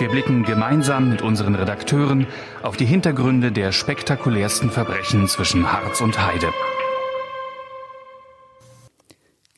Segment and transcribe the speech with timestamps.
[0.00, 2.26] Wir blicken gemeinsam mit unseren Redakteuren
[2.62, 6.48] auf die Hintergründe der spektakulärsten Verbrechen zwischen Harz und Heide.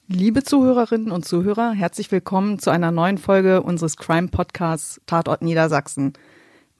[0.08, 6.14] Liebe Zuhörerinnen und Zuhörer, herzlich willkommen zu einer neuen Folge unseres Crime-Podcasts Tatort Niedersachsen.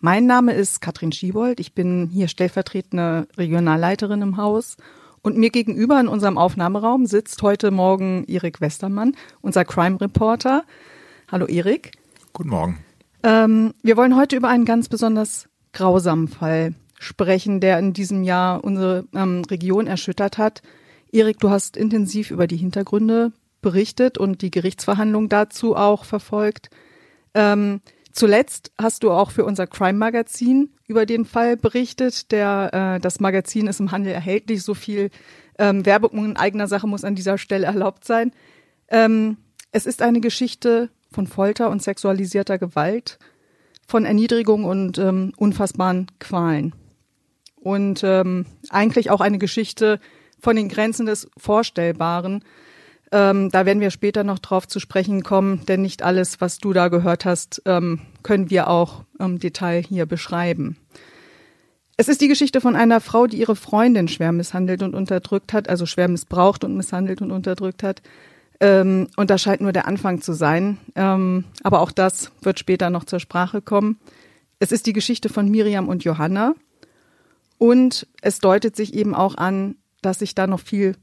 [0.00, 1.60] Mein Name ist Katrin Schiebold.
[1.60, 4.76] Ich bin hier stellvertretende Regionalleiterin im Haus
[5.22, 10.64] und mir gegenüber in unserem Aufnahmeraum sitzt heute Morgen Erik Westermann, unser Crime Reporter.
[11.30, 11.92] Hallo Erik.
[12.32, 12.84] Guten Morgen.
[13.22, 18.64] Ähm, wir wollen heute über einen ganz besonders grausamen Fall sprechen, der in diesem Jahr
[18.64, 20.62] unsere ähm, Region erschüttert hat.
[21.10, 26.70] Erik, du hast intensiv über die Hintergründe berichtet und die Gerichtsverhandlung dazu auch verfolgt.
[27.34, 27.80] Ähm,
[28.12, 32.32] zuletzt hast du auch für unser Crime-Magazin über den Fall berichtet.
[32.32, 34.62] Der, äh, das Magazin ist im Handel erhältlich.
[34.62, 35.10] So viel
[35.58, 38.32] ähm, Werbung in eigener Sache muss an dieser Stelle erlaubt sein.
[38.88, 39.36] Ähm,
[39.70, 43.18] es ist eine Geschichte von Folter und sexualisierter Gewalt,
[43.86, 46.74] von Erniedrigung und ähm, unfassbaren Qualen.
[47.56, 50.00] Und ähm, eigentlich auch eine Geschichte
[50.40, 52.44] von den Grenzen des Vorstellbaren.
[53.12, 56.72] Ähm, da werden wir später noch drauf zu sprechen kommen, denn nicht alles, was du
[56.72, 60.76] da gehört hast, ähm, können wir auch im Detail hier beschreiben.
[61.98, 65.68] Es ist die Geschichte von einer Frau, die ihre Freundin schwer misshandelt und unterdrückt hat,
[65.68, 68.02] also schwer missbraucht und misshandelt und unterdrückt hat.
[68.62, 70.78] Ähm, und das scheint nur der Anfang zu sein.
[70.94, 73.98] Ähm, aber auch das wird später noch zur Sprache kommen.
[74.60, 76.54] Es ist die Geschichte von Miriam und Johanna.
[77.58, 80.96] Und es deutet sich eben auch an, dass sich da noch viel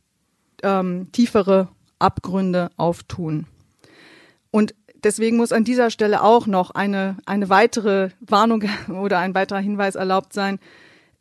[0.63, 1.67] ähm, tiefere
[1.99, 3.45] Abgründe auftun.
[4.51, 4.73] Und
[5.03, 9.95] deswegen muss an dieser Stelle auch noch eine, eine weitere Warnung oder ein weiterer Hinweis
[9.95, 10.59] erlaubt sein.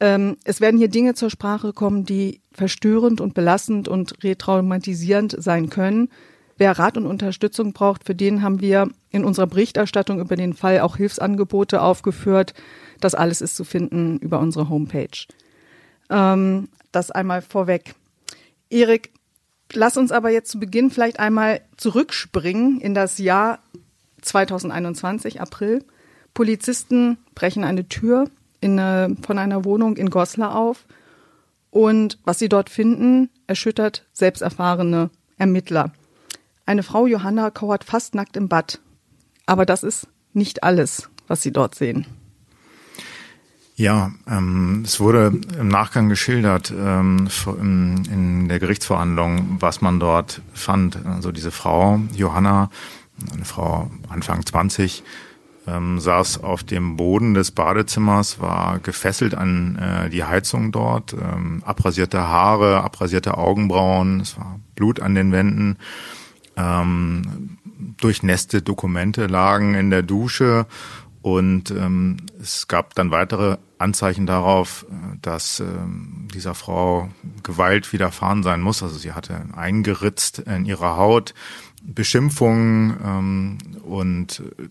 [0.01, 5.71] Ähm, es werden hier Dinge zur Sprache kommen, die verstörend und belastend und retraumatisierend sein
[5.71, 6.09] können.
[6.57, 10.81] Wer Rat und Unterstützung braucht, für den haben wir in unserer Berichterstattung über den Fall
[10.81, 12.55] auch Hilfsangebote aufgeführt.
[13.01, 15.27] Das alles ist zu finden über unsere Homepage.
[16.11, 17.95] Ähm, das einmal vorweg.
[18.71, 19.13] Erik,
[19.73, 23.61] lass uns aber jetzt zu Beginn vielleicht einmal zurückspringen in das Jahr
[24.23, 25.85] 2021, April.
[26.35, 28.29] Polizisten brechen eine Tür
[28.63, 30.85] eine, von einer Wohnung in Goslar auf
[31.71, 35.93] und was sie dort finden, erschüttert selbsterfahrene Ermittler.
[36.67, 38.81] Eine Frau Johanna kauert fast nackt im Bad.
[39.47, 42.07] Aber das ist nicht alles, was sie dort sehen.
[43.77, 47.29] Ja, ähm, es wurde im Nachgang geschildert ähm,
[47.61, 51.07] in, in der Gerichtsverhandlung, was man dort fand.
[51.07, 52.71] Also diese Frau, Johanna,
[53.33, 55.05] eine Frau Anfang 20,
[55.69, 61.63] ähm, saß auf dem Boden des Badezimmers, war gefesselt an äh, die Heizung dort, ähm,
[61.65, 65.77] abrasierte Haare, abrasierte Augenbrauen, es war Blut an den Wänden,
[66.57, 67.59] ähm,
[67.99, 70.67] durchnässte Dokumente lagen in der Dusche
[71.23, 74.87] und ähm, es gab dann weitere Anzeichen darauf,
[75.21, 77.11] dass ähm, dieser Frau
[77.43, 78.83] Gewalt widerfahren sein muss.
[78.83, 81.35] Also sie hatte eingeritzt in ihrer Haut,
[81.83, 84.63] Beschimpfungen ähm, und äh,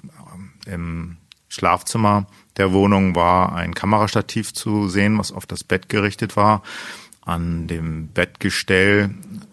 [0.72, 1.18] im
[1.50, 6.64] Schlafzimmer der Wohnung war ein Kamerastativ zu sehen, was auf das Bett gerichtet war.
[7.22, 9.12] An dem Bettgestell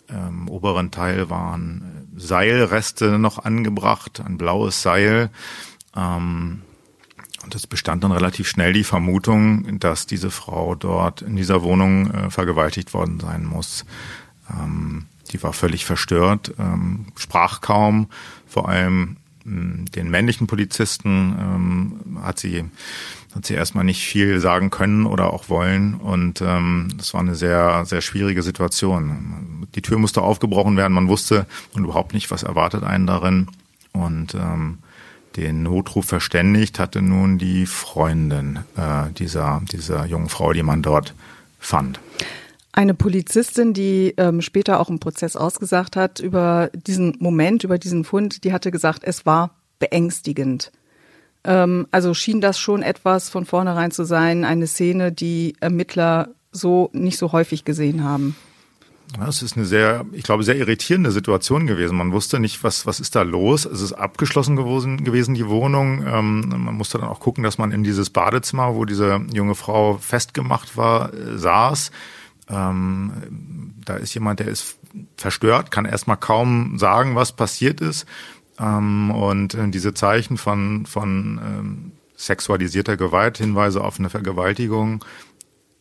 [0.08, 5.30] im oberen Teil waren Seilreste noch angebracht, ein blaues Seil.
[5.96, 6.62] Ähm,
[7.42, 12.10] und es bestand dann relativ schnell die Vermutung, dass diese Frau dort in dieser Wohnung
[12.10, 13.84] äh, vergewaltigt worden sein muss.
[14.50, 18.08] Ähm, die war völlig verstört, ähm, sprach kaum,
[18.46, 22.64] vor allem den männlichen Polizisten ähm, hat sie
[23.34, 27.34] hat sie erstmal nicht viel sagen können oder auch wollen und ähm, das war eine
[27.34, 29.66] sehr sehr schwierige Situation.
[29.74, 33.48] Die Tür musste aufgebrochen werden, man wusste und überhaupt nicht, was erwartet einen darin
[33.92, 34.78] und ähm,
[35.36, 41.14] den Notruf verständigt hatte nun die Freundin äh, dieser, dieser jungen Frau, die man dort
[41.58, 42.00] fand.
[42.76, 48.02] Eine Polizistin, die ähm, später auch im Prozess ausgesagt hat über diesen Moment, über diesen
[48.02, 50.72] Fund, die hatte gesagt, es war beängstigend.
[51.44, 56.90] Ähm, also schien das schon etwas von vornherein zu sein, eine Szene, die Ermittler so
[56.92, 58.34] nicht so häufig gesehen haben.
[59.20, 61.96] Das ist eine sehr, ich glaube, sehr irritierende Situation gewesen.
[61.96, 63.66] Man wusste nicht, was, was ist da los.
[63.66, 66.04] Es ist abgeschlossen gewesen, gewesen die Wohnung.
[66.04, 69.98] Ähm, man musste dann auch gucken, dass man in dieses Badezimmer, wo diese junge Frau
[69.98, 71.92] festgemacht war, äh, saß.
[72.48, 74.78] Ähm, da ist jemand, der ist
[75.16, 78.06] verstört, kann erstmal kaum sagen, was passiert ist.
[78.58, 85.04] Ähm, und äh, diese Zeichen von, von ähm, sexualisierter Gewalt, Hinweise auf eine Vergewaltigung,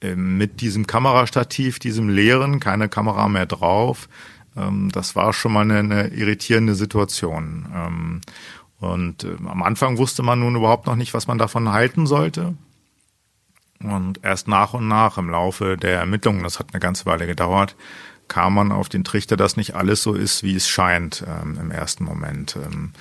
[0.02, 4.10] ähm, mit diesem Kamerastativ, diesem leeren, keine Kamera mehr drauf,
[4.56, 7.68] ähm, das war schon mal eine, eine irritierende Situation.
[7.74, 8.22] Ähm,
[8.80, 12.56] und äh, am Anfang wusste man nun überhaupt noch nicht, was man davon halten sollte.
[13.84, 17.76] Und erst nach und nach im Laufe der Ermittlungen, das hat eine ganze Weile gedauert,
[18.28, 21.72] kam man auf den Trichter, dass nicht alles so ist, wie es scheint ähm, im
[21.72, 22.56] ersten Moment.
[22.56, 22.94] Ähm,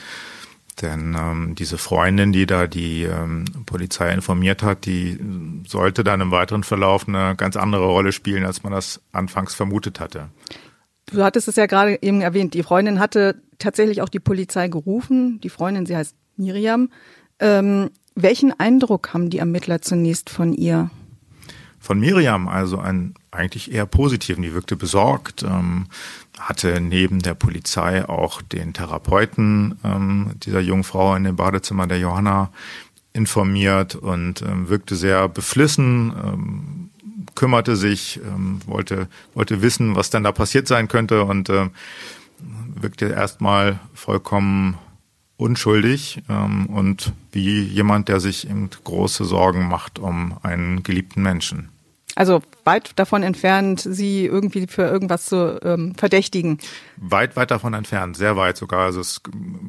[0.81, 5.19] denn ähm, diese Freundin, die da die ähm, Polizei informiert hat, die
[5.67, 10.00] sollte dann im weiteren Verlauf eine ganz andere Rolle spielen, als man das anfangs vermutet
[10.00, 10.28] hatte.
[11.06, 15.40] Du hattest es ja gerade eben erwähnt, die Freundin hatte tatsächlich auch die Polizei gerufen.
[15.40, 16.88] Die Freundin, sie heißt Miriam.
[17.38, 20.91] Ähm, welchen Eindruck haben die Ermittler zunächst von ihr?
[21.81, 24.43] Von Miriam, also ein eigentlich eher positiven.
[24.43, 25.87] Die wirkte besorgt, ähm,
[26.38, 31.99] hatte neben der Polizei auch den Therapeuten ähm, dieser jungen Frau in dem Badezimmer der
[31.99, 32.50] Johanna
[33.12, 36.91] informiert und ähm, wirkte sehr beflissen, ähm,
[37.35, 41.69] kümmerte sich, ähm, wollte, wollte wissen, was denn da passiert sein könnte und äh,
[42.81, 44.76] wirkte erstmal vollkommen
[45.42, 51.68] unschuldig ähm, und wie jemand, der sich eben große Sorgen macht um einen geliebten Menschen.
[52.14, 56.58] Also weit davon entfernt, sie irgendwie für irgendwas zu ähm, verdächtigen.
[56.98, 58.84] Weit, weit davon entfernt, sehr weit sogar.
[58.84, 59.22] Also es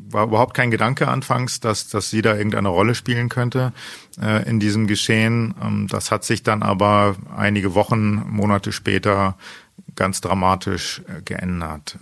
[0.10, 3.72] war überhaupt kein Gedanke anfangs, dass, dass sie da irgendeine Rolle spielen könnte
[4.22, 5.56] äh, in diesem Geschehen.
[5.64, 9.38] Ähm, das hat sich dann aber einige Wochen, Monate später
[9.96, 11.98] ganz dramatisch äh, geändert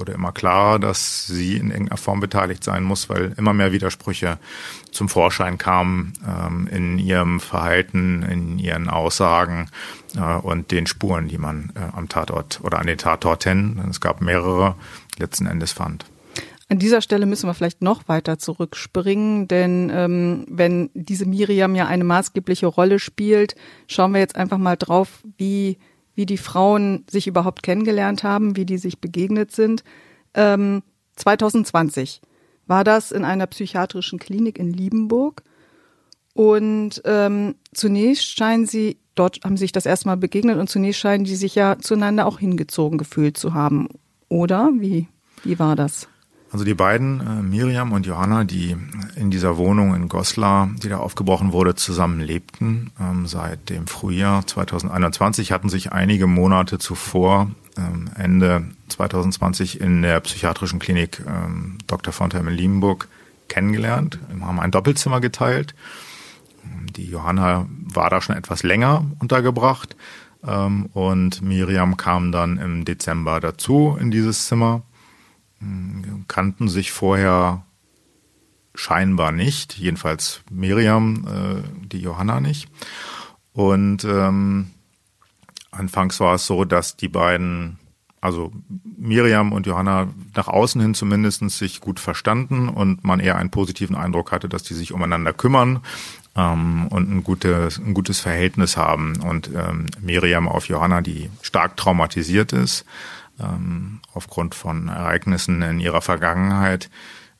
[0.00, 4.38] wurde immer klarer, dass sie in irgendeiner Form beteiligt sein muss, weil immer mehr Widersprüche
[4.90, 9.68] zum Vorschein kamen ähm, in ihrem Verhalten, in ihren Aussagen
[10.16, 14.22] äh, und den Spuren, die man äh, am Tatort oder an den Tatorten, es gab
[14.22, 14.74] mehrere,
[15.18, 16.06] letzten Endes fand.
[16.70, 21.86] An dieser Stelle müssen wir vielleicht noch weiter zurückspringen, denn ähm, wenn diese Miriam ja
[21.86, 23.56] eine maßgebliche Rolle spielt,
[23.88, 25.78] schauen wir jetzt einfach mal drauf, wie
[26.20, 29.84] wie die Frauen sich überhaupt kennengelernt haben, wie die sich begegnet sind.
[30.34, 30.82] Ähm,
[31.16, 32.20] 2020
[32.66, 35.42] war das in einer psychiatrischen Klinik in Liebenburg.
[36.34, 41.24] Und ähm, zunächst scheinen sie, dort haben sie sich das erstmal begegnet und zunächst scheinen
[41.24, 43.88] die sich ja zueinander auch hingezogen gefühlt zu haben.
[44.28, 44.72] Oder?
[44.74, 45.08] Wie,
[45.42, 46.06] wie war das?
[46.52, 48.76] Also die beiden, äh, Miriam und Johanna, die
[49.14, 54.46] in dieser Wohnung in Goslar, die da aufgebrochen wurde, zusammen lebten ähm, seit dem Frühjahr
[54.46, 62.12] 2021, hatten sich einige Monate zuvor, ähm, Ende 2020, in der psychiatrischen Klinik ähm, Dr.
[62.12, 63.06] Fontheim in Liebenburg
[63.48, 65.74] kennengelernt, haben ein Doppelzimmer geteilt.
[66.96, 69.94] Die Johanna war da schon etwas länger untergebracht
[70.46, 74.82] ähm, und Miriam kam dann im Dezember dazu in dieses Zimmer
[76.28, 77.64] kannten sich vorher
[78.74, 82.68] scheinbar nicht, jedenfalls Miriam, äh, die Johanna nicht.
[83.52, 84.70] Und ähm,
[85.70, 87.78] anfangs war es so, dass die beiden,
[88.20, 88.52] also
[88.96, 93.96] Miriam und Johanna nach außen hin zumindest sich gut verstanden und man eher einen positiven
[93.96, 95.80] Eindruck hatte, dass die sich umeinander kümmern
[96.36, 99.20] ähm, und ein gutes, ein gutes Verhältnis haben.
[99.20, 102.84] Und ähm, Miriam auf Johanna, die stark traumatisiert ist,
[103.40, 106.90] ähm, aufgrund von Ereignissen in ihrer Vergangenheit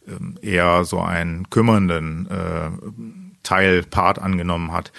[0.07, 2.71] ähm, eher so einen kümmernden äh,
[3.43, 4.93] Teilpart angenommen hat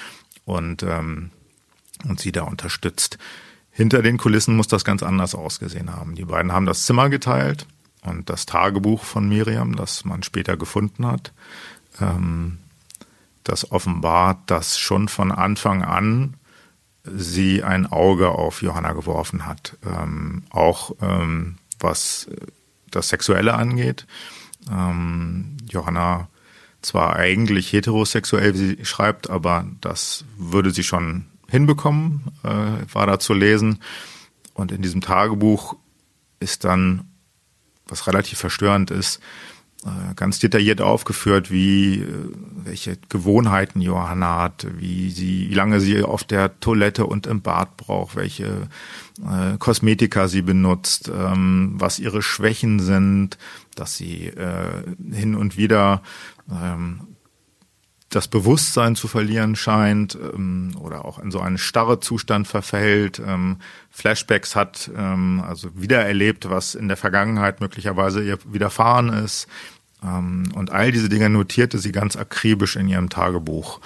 [0.46, 1.31] und, ähm,
[2.08, 3.17] und sie da unterstützt.
[3.72, 6.15] Hinter den Kulissen muss das ganz anders ausgesehen haben.
[6.15, 7.67] Die beiden haben das Zimmer geteilt
[8.03, 11.34] und das Tagebuch von Miriam, das man später gefunden hat,
[12.00, 12.60] ähm,
[13.43, 16.36] das offenbart, dass schon von Anfang an
[17.03, 19.77] sie ein Auge auf Johanna geworfen hat.
[19.86, 22.29] Ähm, auch ähm, was
[22.89, 24.05] das Sexuelle angeht.
[24.72, 26.27] Ähm, Johanna
[26.81, 33.20] zwar eigentlich heterosexuell, wie sie schreibt, aber das würde sie schon hinbekommen, äh, war da
[33.20, 33.79] zu lesen.
[34.53, 35.75] Und in diesem Tagebuch
[36.39, 37.05] ist dann,
[37.88, 39.22] was relativ verstörend ist, äh,
[40.16, 42.06] ganz detailliert aufgeführt, wie äh,
[42.64, 47.78] welche Gewohnheiten Johanna hat, wie sie, wie lange sie auf der Toilette und im Bad
[47.78, 48.68] braucht, welche
[49.24, 53.40] äh, Kosmetika sie benutzt, ähm, was ihre Schwächen sind,
[53.76, 56.04] dass sie äh, hin und wieder
[56.52, 57.02] ähm,
[58.12, 63.58] das Bewusstsein zu verlieren scheint ähm, oder auch in so einen starre Zustand verfällt, ähm,
[63.89, 69.48] Flashbacks hat, ähm, also wiedererlebt, was in der Vergangenheit möglicherweise ihr widerfahren ist.
[70.03, 73.80] Ähm, und all diese Dinge notierte sie ganz akribisch in ihrem Tagebuch.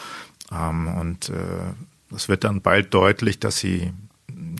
[0.52, 3.94] Ähm, und äh, es wird dann bald deutlich, dass sie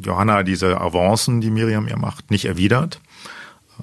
[0.04, 3.02] Johanna diese Avancen, die Miriam ihr macht, nicht erwidert.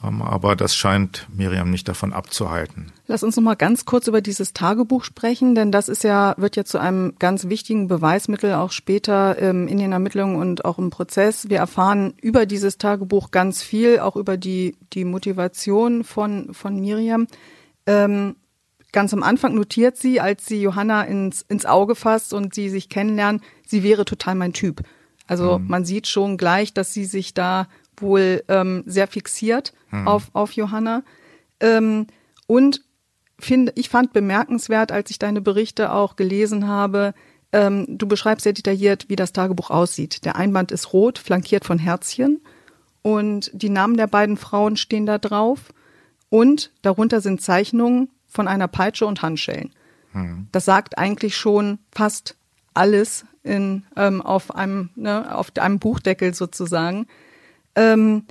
[0.03, 2.93] Ähm, aber das scheint Miriam nicht davon abzuhalten.
[3.07, 6.57] Lass uns noch mal ganz kurz über dieses Tagebuch sprechen, denn das ist ja wird
[6.57, 10.91] ja zu einem ganz wichtigen Beweismittel auch später ähm, in den Ermittlungen und auch im
[10.91, 11.49] Prozess.
[11.49, 17.27] Wir erfahren über dieses Tagebuch ganz viel, auch über die die Motivation von von Miriam.
[17.87, 18.37] Ähm,
[18.93, 22.89] ganz am Anfang notiert sie, als sie Johanna ins ins Auge fasst und sie sich
[22.89, 24.83] kennenlernen, sie wäre total mein Typ.
[25.27, 25.69] Also mhm.
[25.69, 30.09] man sieht schon gleich, dass sie sich da wohl ähm, sehr fixiert mhm.
[30.09, 31.05] auf, auf Johanna.
[31.61, 32.09] Ähm,
[32.49, 32.83] und
[33.39, 37.15] finde, ich fand bemerkenswert, als ich deine Berichte auch gelesen habe,
[37.53, 40.25] ähm, du beschreibst sehr detailliert, wie das Tagebuch aussieht.
[40.25, 42.41] Der Einband ist rot, flankiert von Herzchen
[43.03, 45.73] und die Namen der beiden Frauen stehen da drauf
[46.31, 49.73] und darunter sind Zeichnungen von einer Peitsche und Handschellen.
[50.15, 50.49] Mhm.
[50.51, 52.37] Das sagt eigentlich schon fast
[52.75, 57.07] alles in, ähm, auf einem, ne, auf einem Buchdeckel sozusagen.
[57.75, 58.25] Ähm,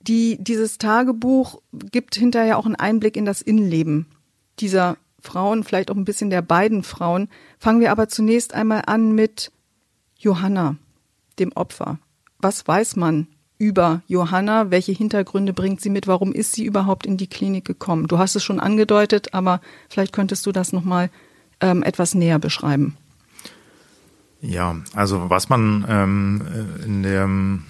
[0.00, 4.06] die, dieses Tagebuch gibt hinterher auch einen Einblick in das Innenleben
[4.58, 7.28] dieser Frauen, vielleicht auch ein bisschen der beiden Frauen.
[7.58, 9.52] Fangen wir aber zunächst einmal an mit
[10.18, 10.76] Johanna,
[11.38, 11.98] dem Opfer.
[12.38, 13.26] Was weiß man
[13.58, 14.70] über Johanna?
[14.70, 16.06] Welche Hintergründe bringt sie mit?
[16.06, 18.08] Warum ist sie überhaupt in die Klinik gekommen?
[18.08, 21.10] Du hast es schon angedeutet, aber vielleicht könntest du das nochmal
[21.60, 22.96] ähm, etwas näher beschreiben.
[24.40, 26.42] Ja, also was man ähm,
[26.86, 27.64] in dem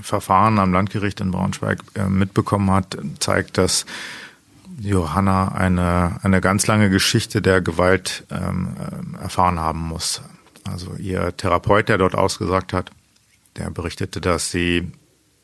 [0.00, 3.86] Verfahren am Landgericht in Braunschweig äh, mitbekommen hat, zeigt, dass
[4.80, 8.76] Johanna eine, eine ganz lange Geschichte der Gewalt ähm,
[9.16, 10.22] äh, erfahren haben muss.
[10.64, 12.90] Also ihr Therapeut, der dort ausgesagt hat,
[13.56, 14.92] der berichtete, dass sie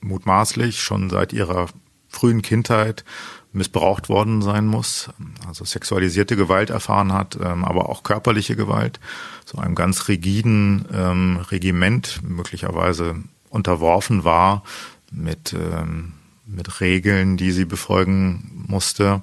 [0.01, 1.67] mutmaßlich schon seit ihrer
[2.09, 3.05] frühen Kindheit
[3.53, 5.11] missbraucht worden sein muss,
[5.47, 9.01] also sexualisierte Gewalt erfahren hat, ähm, aber auch körperliche Gewalt,
[9.45, 13.17] so einem ganz rigiden ähm, Regiment möglicherweise
[13.55, 14.63] unterworfen war
[15.11, 16.13] mit, ähm,
[16.45, 19.23] mit Regeln, die sie befolgen musste.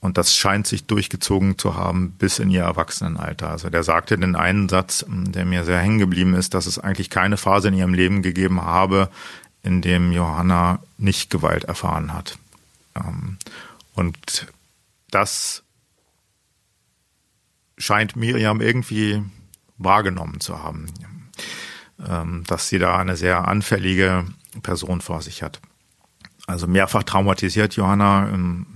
[0.00, 3.50] Und das scheint sich durchgezogen zu haben bis in ihr Erwachsenenalter.
[3.50, 7.10] Also der sagte den einen Satz, der mir sehr hängen geblieben ist, dass es eigentlich
[7.10, 9.10] keine Phase in ihrem Leben gegeben habe,
[9.62, 12.38] in dem Johanna nicht Gewalt erfahren hat.
[12.94, 13.36] Ähm,
[13.94, 14.46] und
[15.10, 15.62] das
[17.78, 19.22] scheint Miriam irgendwie
[19.76, 20.86] wahrgenommen zu haben,
[21.98, 24.26] dass sie da eine sehr anfällige
[24.62, 25.62] Person vor sich hat.
[26.46, 28.28] Also mehrfach traumatisiert Johanna.
[28.28, 28.66] Ähm,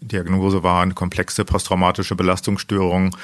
[0.00, 3.16] Diagnose war eine komplexe posttraumatische Belastungsstörung,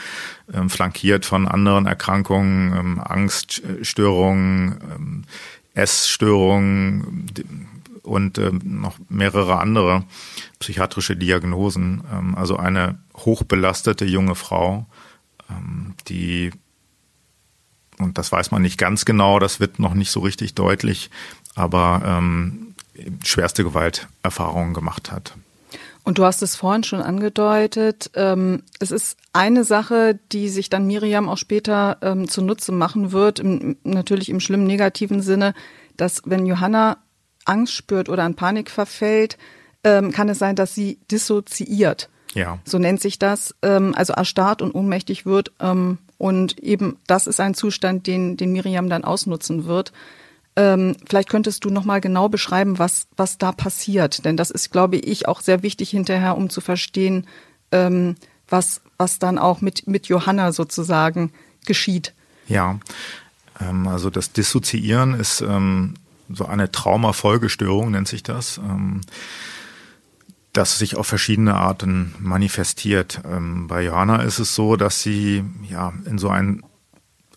[0.68, 5.26] flankiert von anderen Erkrankungen, Angststörungen,
[5.74, 7.28] Essstörungen,
[8.08, 10.04] und ähm, noch mehrere andere
[10.58, 12.02] psychiatrische Diagnosen.
[12.12, 14.86] Ähm, also eine hochbelastete junge Frau,
[15.50, 16.50] ähm, die,
[17.98, 21.10] und das weiß man nicht ganz genau, das wird noch nicht so richtig deutlich,
[21.54, 22.74] aber ähm,
[23.24, 25.34] schwerste Gewalterfahrungen gemacht hat.
[26.04, 28.10] Und du hast es vorhin schon angedeutet.
[28.14, 33.40] Ähm, es ist eine Sache, die sich dann Miriam auch später ähm, zunutze machen wird,
[33.40, 35.52] im, natürlich im schlimmen negativen Sinne,
[35.98, 36.96] dass wenn Johanna
[37.44, 39.36] Angst spürt oder an Panik verfällt,
[39.84, 42.08] ähm, kann es sein, dass sie dissoziiert.
[42.34, 42.58] Ja.
[42.64, 45.52] So nennt sich das, ähm, also erstarrt und ohnmächtig wird.
[45.60, 49.92] Ähm, und eben das ist ein Zustand, den, den Miriam dann ausnutzen wird.
[50.56, 54.24] Ähm, vielleicht könntest du nochmal genau beschreiben, was, was da passiert.
[54.24, 57.28] Denn das ist, glaube ich, auch sehr wichtig hinterher, um zu verstehen,
[57.70, 58.16] ähm,
[58.48, 61.32] was, was dann auch mit, mit Johanna sozusagen
[61.64, 62.12] geschieht.
[62.48, 62.80] Ja,
[63.60, 65.94] ähm, also das Dissoziieren ist ähm,
[66.28, 69.00] so eine Traumafolgestörung nennt sich das, ähm,
[70.58, 73.20] das sich auf verschiedene Arten manifestiert.
[73.24, 76.62] Ähm, bei Johanna ist es so, dass sie ja in so ein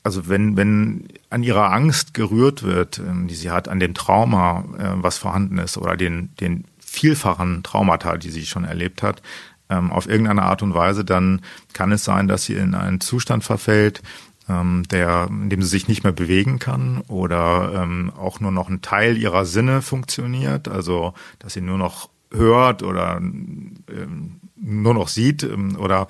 [0.03, 4.63] also wenn, wenn an ihrer Angst gerührt wird, ähm, die sie hat, an dem Trauma,
[4.79, 9.21] äh, was vorhanden ist, oder den, den vielfachen Traumata, die sie schon erlebt hat,
[9.69, 11.41] ähm, auf irgendeine Art und Weise, dann
[11.73, 14.01] kann es sein, dass sie in einen Zustand verfällt,
[14.49, 18.69] ähm, der, in dem sie sich nicht mehr bewegen kann oder ähm, auch nur noch
[18.69, 25.07] ein Teil ihrer Sinne funktioniert, also dass sie nur noch hört oder ähm, nur noch
[25.07, 26.07] sieht ähm, oder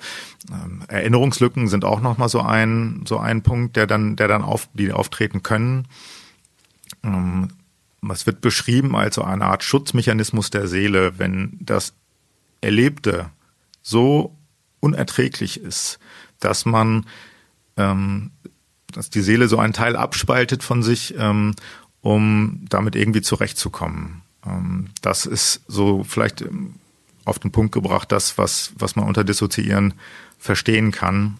[0.50, 4.42] ähm, Erinnerungslücken sind auch noch mal so ein so ein Punkt, der dann der dann
[4.42, 5.88] auf die auftreten können.
[7.02, 7.48] Ähm,
[8.10, 11.94] es wird beschrieben als so eine Art Schutzmechanismus der Seele, wenn das
[12.60, 13.30] Erlebte
[13.80, 14.36] so
[14.80, 15.98] unerträglich ist,
[16.40, 17.06] dass man,
[17.76, 18.32] ähm,
[18.90, 21.54] dass die Seele so einen Teil abspaltet von sich, ähm,
[22.00, 24.21] um damit irgendwie zurechtzukommen.
[24.46, 26.74] Ähm, das ist so vielleicht ähm,
[27.24, 29.94] auf den Punkt gebracht, das, was, was man unter Dissoziieren
[30.38, 31.38] verstehen kann.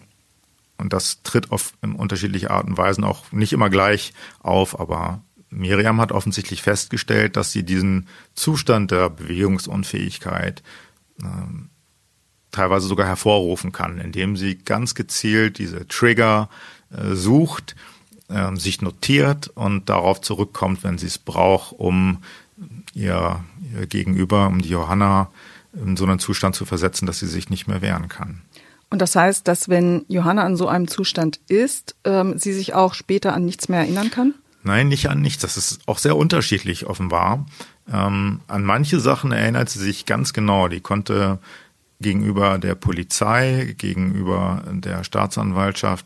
[0.77, 5.21] Und das tritt auf in unterschiedliche Arten und Weisen auch nicht immer gleich auf, aber
[5.49, 10.63] Miriam hat offensichtlich festgestellt, dass sie diesen Zustand der Bewegungsunfähigkeit
[11.21, 11.25] äh,
[12.51, 16.49] teilweise sogar hervorrufen kann, indem sie ganz gezielt diese Trigger
[16.91, 17.75] äh, sucht,
[18.29, 22.23] äh, sich notiert und darauf zurückkommt, wenn sie es braucht, um
[22.93, 23.43] ihr,
[23.73, 25.29] ihr Gegenüber, um die Johanna
[25.73, 28.41] in so einen Zustand zu versetzen, dass sie sich nicht mehr wehren kann.
[28.89, 32.93] Und das heißt, dass wenn Johanna an so einem Zustand ist, ähm, sie sich auch
[32.93, 34.35] später an nichts mehr erinnern kann?
[34.61, 35.41] Nein, nicht an nichts.
[35.41, 37.45] Das ist auch sehr unterschiedlich offenbar.
[37.91, 40.67] Ähm, an manche Sachen erinnert sie sich ganz genau.
[40.67, 41.39] Die konnte
[41.99, 46.05] gegenüber der Polizei, gegenüber der Staatsanwaltschaft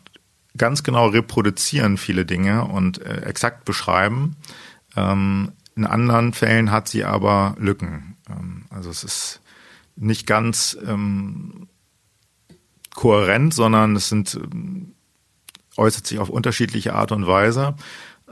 [0.56, 4.36] ganz genau reproduzieren viele Dinge und äh, exakt beschreiben.
[4.96, 8.16] Ähm, in anderen Fällen hat sie aber Lücken.
[8.28, 9.40] Ähm, also es ist
[9.94, 11.68] nicht ganz ähm,
[12.94, 14.94] kohärent, sondern es sind ähm,
[15.76, 17.76] äußert sich auf unterschiedliche Art und Weise.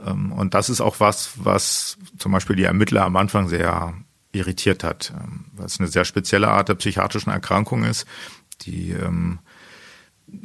[0.05, 3.93] Ähm, und das ist auch was, was zum Beispiel die Ermittler am Anfang sehr
[4.33, 8.05] irritiert hat, ähm, weil es eine sehr spezielle Art der psychiatrischen Erkrankung ist,
[8.63, 9.39] die ähm,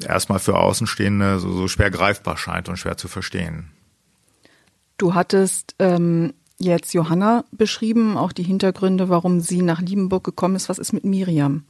[0.06, 3.72] erstmal für Außenstehende so, so schwer greifbar scheint und schwer zu verstehen.
[4.98, 6.32] Du hattest ähm,
[6.62, 10.68] jetzt Johanna beschrieben, auch die Hintergründe, warum sie nach Liebenburg gekommen ist.
[10.68, 11.64] Was ist mit Miriam?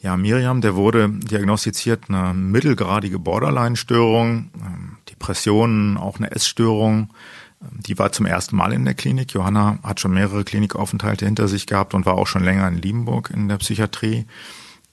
[0.00, 7.12] Ja, Miriam, der wurde diagnostiziert eine mittelgradige Borderline-Störung, ähm, Depressionen, auch eine Essstörung.
[7.60, 9.34] Ähm, die war zum ersten Mal in der Klinik.
[9.34, 13.30] Johanna hat schon mehrere Klinikaufenthalte hinter sich gehabt und war auch schon länger in Liebenburg
[13.30, 14.24] in der Psychiatrie.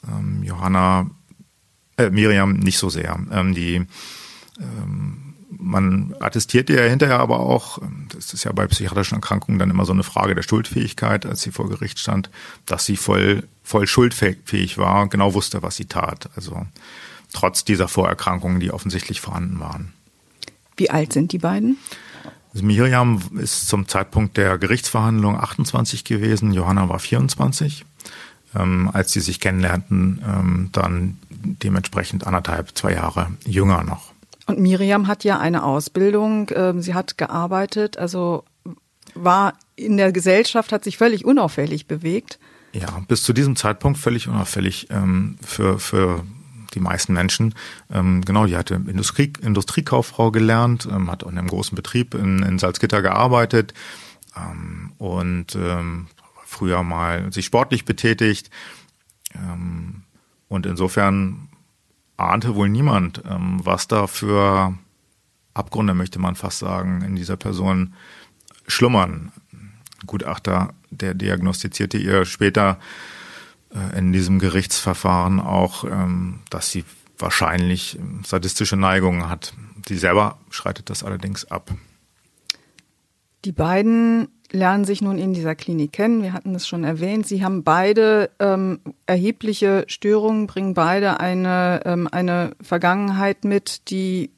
[0.06, 1.10] Ähm, Johanna,
[1.96, 3.18] äh, Miriam nicht so sehr.
[3.54, 3.86] Die
[5.60, 9.94] man attestiert ihr hinterher aber auch, das ist ja bei psychiatrischen Erkrankungen dann immer so
[9.94, 12.30] eine Frage der Schuldfähigkeit, als sie vor Gericht stand,
[12.66, 16.30] dass sie voll, voll schuldfähig war, genau wusste, was sie tat.
[16.36, 16.66] Also
[17.34, 19.94] trotz dieser Vorerkrankungen, die offensichtlich vorhanden waren.
[20.78, 21.78] Wie alt sind die beiden?
[22.54, 27.86] Also Miriam ist zum Zeitpunkt der Gerichtsverhandlung 28 gewesen, Johanna war 24.
[28.56, 34.14] Ähm, als sie sich kennenlernten, ähm, dann dementsprechend anderthalb, zwei Jahre jünger noch.
[34.48, 38.44] Und Miriam hat ja eine Ausbildung, ähm, sie hat gearbeitet, also
[39.14, 42.40] war in der Gesellschaft, hat sich völlig unauffällig bewegt.
[42.72, 46.24] Ja, bis zu diesem Zeitpunkt völlig unauffällig ähm, für, für
[46.74, 47.56] die meisten Menschen.
[47.92, 52.60] Ähm, genau, die hatte Industrie, Industriekauffrau gelernt, ähm, hat in einem großen Betrieb in, in
[52.60, 53.74] Salzgitter gearbeitet
[54.36, 56.08] ähm, und ähm,
[56.46, 58.50] früher mal sich sportlich betätigt.
[59.36, 60.04] Ähm,
[60.48, 61.50] und insofern
[62.18, 64.78] ahnte wohl niemand, ähm, was da für
[65.54, 67.94] Abgründe, möchte man fast sagen, in dieser Person
[68.68, 69.32] schlummern.
[70.06, 72.80] Gutachter, der diagnostizierte ihr später
[73.74, 76.84] äh, in diesem Gerichtsverfahren auch, ähm, dass sie
[77.18, 79.54] wahrscheinlich sadistische Neigungen hat.
[79.88, 81.72] Sie selber schreitet das allerdings ab.
[83.46, 86.24] Die beiden lernen sich nun in dieser Klinik kennen.
[86.24, 87.28] Wir hatten es schon erwähnt.
[87.28, 94.32] Sie haben beide ähm, erhebliche Störungen, bringen beide eine, ähm, eine Vergangenheit mit, die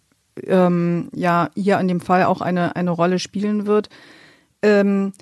[0.45, 3.89] ähm, ja hier an dem Fall auch eine, eine Rolle spielen wird.
[4.61, 5.13] Ähm,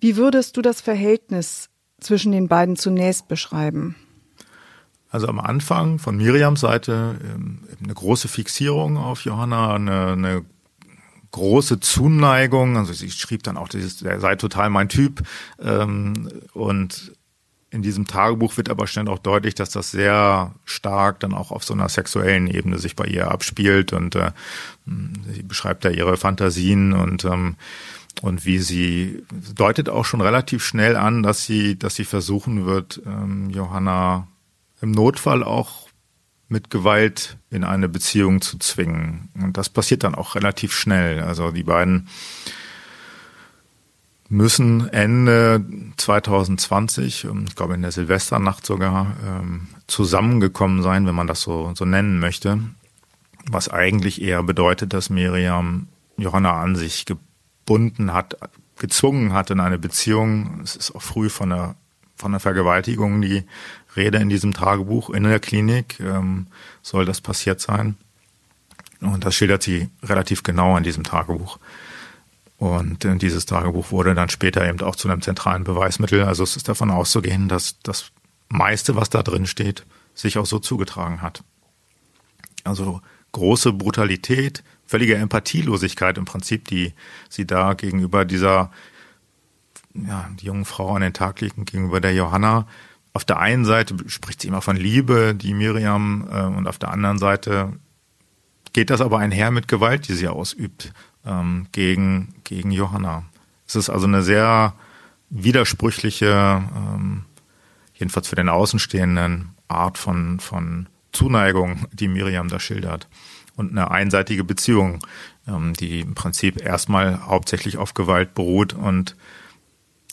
[0.00, 3.96] wie würdest du das Verhältnis zwischen den beiden zunächst beschreiben?
[5.08, 10.44] Also am Anfang von Miriams Seite ähm, eine große Fixierung auf Johanna, eine, eine
[11.34, 12.76] große Zuneigung.
[12.76, 15.22] Also sie schrieb dann auch, dieses, der sei total mein Typ.
[15.60, 17.12] Ähm, und
[17.70, 21.64] in diesem Tagebuch wird aber schnell auch deutlich, dass das sehr stark dann auch auf
[21.64, 24.30] so einer sexuellen Ebene sich bei ihr abspielt und äh,
[25.32, 27.56] sie beschreibt da ihre Fantasien und ähm,
[28.22, 29.24] und wie sie
[29.56, 34.28] deutet auch schon relativ schnell an, dass sie dass sie versuchen wird, ähm, Johanna
[34.80, 35.83] im Notfall auch
[36.54, 39.28] mit Gewalt in eine Beziehung zu zwingen.
[39.34, 41.20] Und das passiert dann auch relativ schnell.
[41.20, 42.08] Also die beiden
[44.28, 45.64] müssen Ende
[45.96, 51.72] 2020, ähm, ich glaube in der Silvesternacht sogar, ähm, zusammengekommen sein, wenn man das so,
[51.74, 52.60] so nennen möchte.
[53.50, 58.36] Was eigentlich eher bedeutet, dass Miriam Johanna an sich gebunden hat,
[58.78, 60.60] gezwungen hat in eine Beziehung.
[60.62, 61.74] Es ist auch früh von der,
[62.14, 63.42] von der Vergewaltigung die
[63.96, 66.46] Rede in diesem Tagebuch in der Klinik, ähm,
[66.82, 67.96] soll das passiert sein.
[69.00, 71.58] Und das schildert sie relativ genau in diesem Tagebuch.
[72.58, 76.22] Und äh, dieses Tagebuch wurde dann später eben auch zu einem zentralen Beweismittel.
[76.24, 78.10] Also es ist davon auszugehen, dass das
[78.48, 81.42] meiste, was da drin steht, sich auch so zugetragen hat.
[82.62, 83.00] Also
[83.32, 86.94] große Brutalität, völlige Empathielosigkeit im Prinzip, die
[87.28, 88.70] sie da gegenüber dieser
[89.94, 92.66] ja, jungen Frau an den Tag legen, gegenüber der Johanna.
[93.14, 96.90] Auf der einen Seite spricht sie immer von Liebe, die Miriam, äh, und auf der
[96.90, 97.72] anderen Seite
[98.72, 100.92] geht das aber einher mit Gewalt, die sie ausübt
[101.24, 103.24] ähm, gegen, gegen Johanna.
[103.66, 104.74] Es ist also eine sehr
[105.30, 107.24] widersprüchliche, ähm,
[107.94, 113.08] jedenfalls für den Außenstehenden, Art von, von Zuneigung, die Miriam da schildert.
[113.56, 115.06] Und eine einseitige Beziehung,
[115.46, 118.72] ähm, die im Prinzip erstmal hauptsächlich auf Gewalt beruht.
[118.72, 119.16] Und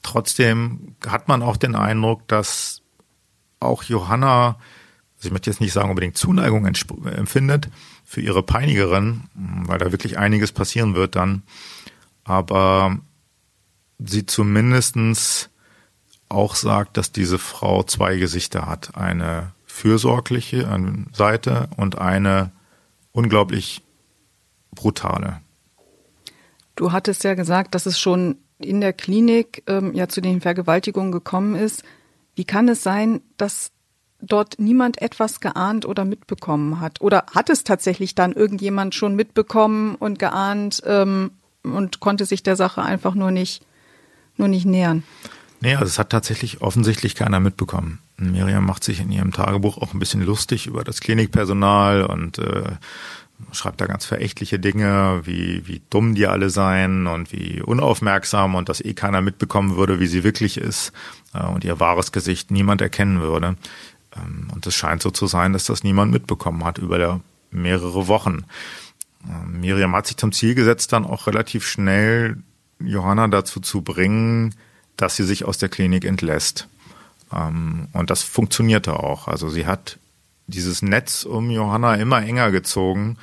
[0.04, 2.81] trotzdem hat man auch den Eindruck, dass
[3.62, 4.58] auch Johanna,
[5.18, 7.70] also ich möchte jetzt nicht sagen unbedingt Zuneigung empfindet
[8.04, 11.44] für ihre Peinigerin, weil da wirklich einiges passieren wird dann.
[12.24, 12.98] Aber
[14.00, 15.50] sie zumindestens
[16.30, 18.96] auch sagt, dass diese Frau zwei Gesichter hat.
[18.96, 20.68] Eine fürsorgliche
[21.14, 22.52] Seite und eine
[23.12, 23.82] unglaublich
[24.72, 25.42] brutale.
[26.76, 31.12] Du hattest ja gesagt, dass es schon in der Klinik ähm, ja zu den Vergewaltigungen
[31.12, 31.84] gekommen ist.
[32.42, 33.70] Wie kann es sein, dass
[34.20, 37.00] dort niemand etwas geahnt oder mitbekommen hat?
[37.00, 42.56] Oder hat es tatsächlich dann irgendjemand schon mitbekommen und geahnt ähm, und konnte sich der
[42.56, 43.64] Sache einfach nur nicht,
[44.38, 45.04] nur nicht nähern?
[45.60, 48.00] Nee, also es hat tatsächlich offensichtlich keiner mitbekommen.
[48.18, 52.72] Miriam macht sich in ihrem Tagebuch auch ein bisschen lustig über das Klinikpersonal und äh,
[53.52, 58.70] schreibt da ganz verächtliche Dinge, wie, wie dumm die alle seien und wie unaufmerksam und
[58.70, 60.92] dass eh keiner mitbekommen würde, wie sie wirklich ist
[61.34, 63.56] äh, und ihr wahres Gesicht niemand erkennen würde.
[64.16, 68.46] Ähm, und es scheint so zu sein, dass das niemand mitbekommen hat über mehrere Wochen.
[69.28, 72.38] Ähm, Miriam hat sich zum Ziel gesetzt, dann auch relativ schnell
[72.80, 74.56] Johanna dazu zu bringen,
[74.98, 76.68] dass sie sich aus der Klinik entlässt.
[77.34, 79.28] Ähm, und das funktionierte auch.
[79.28, 79.98] Also sie hat
[80.48, 83.18] dieses Netz um Johanna immer enger gezogen,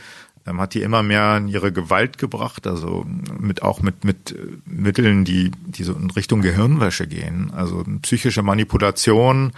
[0.47, 3.05] ähm, hat die immer mehr in ihre Gewalt gebracht, also
[3.39, 8.43] mit auch mit mit äh, Mitteln, die die so in Richtung Gehirnwäsche gehen, also psychische
[8.43, 9.53] Manipulation.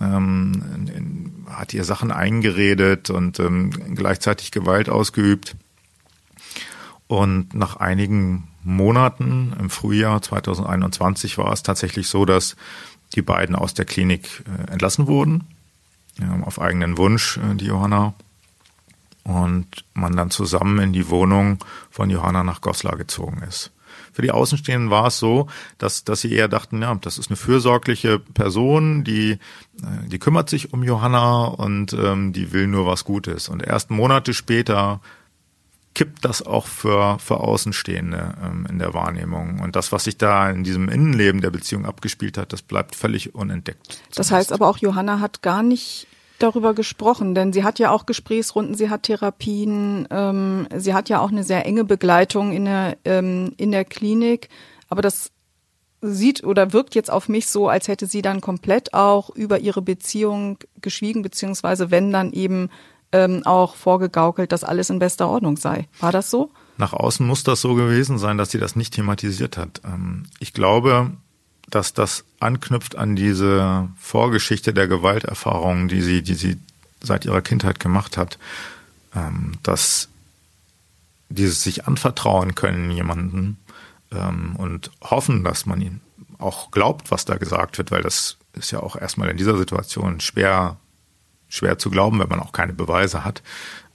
[0.00, 0.62] Ähm,
[0.94, 5.56] in, hat ihr Sachen eingeredet und ähm, gleichzeitig Gewalt ausgeübt.
[7.06, 12.56] Und nach einigen Monaten im Frühjahr 2021 war es tatsächlich so, dass
[13.14, 15.44] die beiden aus der Klinik äh, entlassen wurden,
[16.44, 18.14] auf eigenen Wunsch, äh, die Johanna.
[19.22, 21.58] Und man dann zusammen in die Wohnung
[21.90, 23.70] von Johanna nach Goslar gezogen ist.
[24.12, 25.46] Für die Außenstehenden war es so,
[25.78, 29.38] dass, dass sie eher dachten, ja, das ist eine fürsorgliche Person, die, äh,
[30.06, 33.48] die kümmert sich um Johanna und ähm, die will nur was Gutes.
[33.48, 35.00] Und erst Monate später
[35.94, 39.60] kippt das auch für, für Außenstehende ähm, in der Wahrnehmung.
[39.60, 43.34] Und das, was sich da in diesem Innenleben der Beziehung abgespielt hat, das bleibt völlig
[43.34, 44.00] unentdeckt.
[44.14, 46.06] Das heißt aber auch, Johanna hat gar nicht
[46.42, 51.20] darüber gesprochen, denn sie hat ja auch Gesprächsrunden, sie hat Therapien, ähm, sie hat ja
[51.20, 54.48] auch eine sehr enge Begleitung in der, ähm, in der Klinik.
[54.88, 55.30] Aber das
[56.02, 59.82] sieht oder wirkt jetzt auf mich so, als hätte sie dann komplett auch über ihre
[59.82, 62.70] Beziehung geschwiegen, beziehungsweise wenn dann eben
[63.12, 65.88] ähm, auch vorgegaukelt, dass alles in bester Ordnung sei.
[66.00, 66.50] War das so?
[66.78, 69.82] Nach außen muss das so gewesen sein, dass sie das nicht thematisiert hat.
[69.84, 71.10] Ähm, ich glaube,
[71.70, 76.58] dass das anknüpft an diese Vorgeschichte der Gewalterfahrungen, die sie, die sie
[77.00, 78.38] seit ihrer Kindheit gemacht hat,
[79.14, 80.08] ähm, dass
[81.28, 83.56] dieses sich anvertrauen können jemanden
[84.12, 86.00] ähm, und hoffen, dass man ihn
[86.38, 90.20] auch glaubt, was da gesagt wird, weil das ist ja auch erstmal in dieser Situation
[90.20, 90.76] schwer
[91.50, 93.42] schwer zu glauben, wenn man auch keine Beweise hat,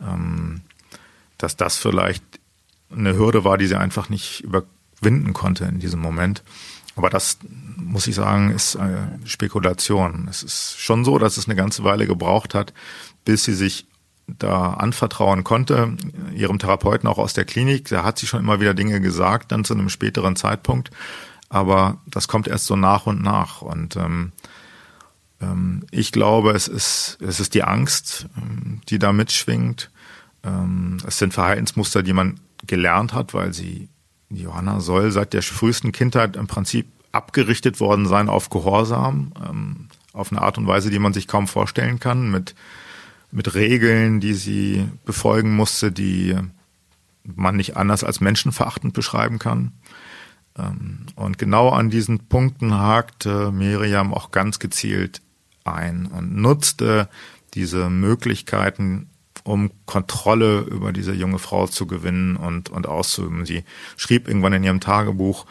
[0.02, 0.62] ähm,
[1.38, 2.24] dass das vielleicht
[2.92, 6.44] eine Hürde war, die sie einfach nicht überwinden konnte in diesem Moment.
[6.96, 7.40] Aber das,
[7.78, 10.28] muss ich sagen, ist eine Spekulation.
[10.30, 12.74] Es ist schon so, dass es eine ganze Weile gebraucht hat,
[13.26, 13.88] bis sie sich
[14.28, 15.96] da anvertrauen konnte,
[16.34, 17.90] ihrem Therapeuten auch aus der Klinik.
[17.90, 20.90] Da hat sie schon immer wieder Dinge gesagt, dann zu einem späteren Zeitpunkt.
[21.50, 23.62] Aber das kommt erst so nach und nach.
[23.62, 24.32] Und ähm,
[25.42, 29.92] ähm, ich glaube, es ist, es ist die Angst, ähm, die da mitschwingt.
[30.44, 33.90] Ähm, es sind Verhaltensmuster, die man gelernt hat, weil sie,
[34.30, 40.42] Johanna soll seit der frühesten Kindheit im Prinzip abgerichtet worden sein auf Gehorsam, auf eine
[40.42, 42.56] Art und Weise, die man sich kaum vorstellen kann, mit,
[43.32, 46.36] mit Regeln, die sie befolgen musste, die
[47.24, 49.72] man nicht anders als menschenverachtend beschreiben kann.
[51.16, 55.22] Und genau an diesen Punkten hakte Miriam auch ganz gezielt
[55.64, 57.10] ein und nutzte
[57.54, 59.10] diese Möglichkeiten,
[59.46, 63.46] um Kontrolle über diese junge Frau zu gewinnen und, und auszuüben.
[63.46, 63.64] Sie
[63.96, 65.46] schrieb irgendwann in ihrem Tagebuch,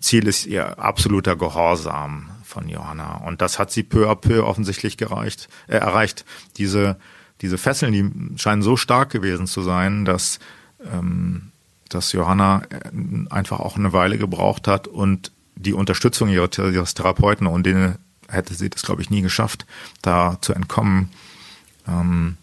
[0.00, 3.18] Ziel ist ihr absoluter Gehorsam von Johanna.
[3.18, 6.24] Und das hat sie peu à peu offensichtlich gereicht, äh, erreicht.
[6.56, 6.98] Diese,
[7.40, 10.40] diese Fesseln, die scheinen so stark gewesen zu sein, dass,
[10.92, 11.52] ähm,
[11.88, 12.90] dass Johanna äh,
[13.30, 17.96] einfach auch eine Weile gebraucht hat und die Unterstützung ihres Therapeuten, und denen
[18.28, 19.66] hätte sie das, glaube ich, nie geschafft,
[20.02, 21.10] da zu entkommen.
[21.86, 22.36] Ähm,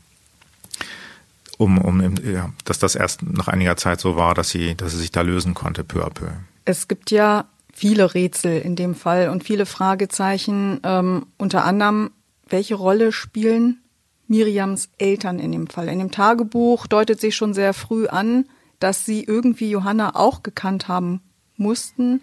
[1.58, 5.00] um, um ja, dass das erst nach einiger Zeit so war, dass sie, dass sie
[5.00, 6.28] sich da lösen konnte, peu à peu.
[6.66, 10.80] Es gibt ja viele Rätsel in dem Fall und viele Fragezeichen.
[10.84, 12.12] Ähm, unter anderem,
[12.48, 13.80] welche Rolle spielen
[14.28, 15.88] Miriams Eltern in dem Fall?
[15.90, 18.46] In dem Tagebuch deutet sich schon sehr früh an,
[18.80, 21.22] dass sie irgendwie Johanna auch gekannt haben
[21.58, 22.22] mussten.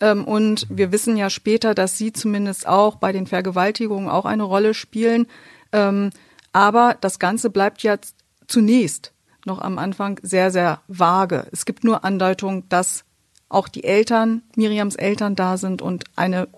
[0.00, 4.44] Ähm, und wir wissen ja später, dass sie zumindest auch bei den Vergewaltigungen auch eine
[4.44, 5.26] Rolle spielen.
[5.72, 6.10] Ähm,
[6.52, 8.14] aber das Ganze bleibt jetzt
[8.46, 9.12] zunächst
[9.44, 11.46] noch am Anfang sehr, sehr vage.
[11.52, 13.04] Es gibt nur Andeutungen, dass
[13.48, 16.48] auch die Eltern, Miriams Eltern da sind und eine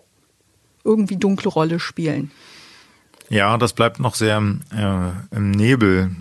[0.84, 2.30] irgendwie dunkle Rolle spielen.
[3.30, 6.14] Ja, das bleibt noch sehr äh, im Nebel.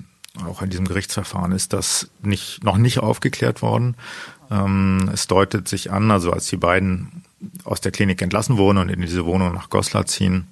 [0.46, 3.96] Auch in diesem Gerichtsverfahren ist das nicht, noch nicht aufgeklärt worden.
[4.50, 7.24] Ähm, es deutet sich an, also als die beiden
[7.66, 10.48] aus der Klinik entlassen wurden und in diese Wohnung nach Goslar ziehen,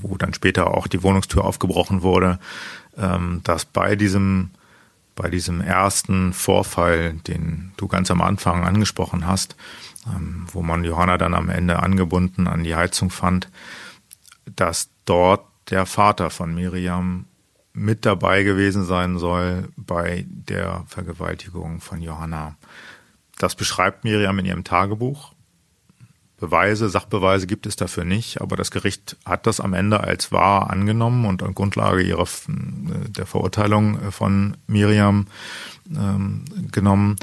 [0.00, 2.38] wo dann später auch die Wohnungstür aufgebrochen wurde,
[2.96, 4.50] dass bei diesem
[5.14, 9.56] bei diesem ersten Vorfall, den du ganz am Anfang angesprochen hast,
[10.06, 13.48] ähm, wo man Johanna dann am Ende angebunden an die Heizung fand,
[14.56, 17.26] dass dort der Vater von Miriam
[17.72, 22.56] mit dabei gewesen sein soll bei der Vergewaltigung von Johanna.
[23.38, 25.31] Das beschreibt Miriam in ihrem Tagebuch.
[26.42, 30.70] Beweise, Sachbeweise gibt es dafür nicht, aber das Gericht hat das am Ende als wahr
[30.70, 35.28] angenommen und an Grundlage ihrer der Verurteilung von Miriam
[35.96, 37.14] ähm, genommen.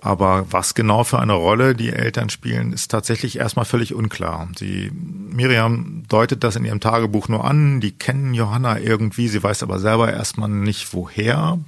[0.00, 4.48] Aber was genau für eine Rolle die Eltern spielen, ist tatsächlich erstmal völlig unklar.
[4.56, 7.82] Sie, Miriam deutet das in ihrem Tagebuch nur an.
[7.82, 9.28] Die kennen Johanna irgendwie.
[9.28, 11.58] Sie weiß aber selber erstmal nicht woher.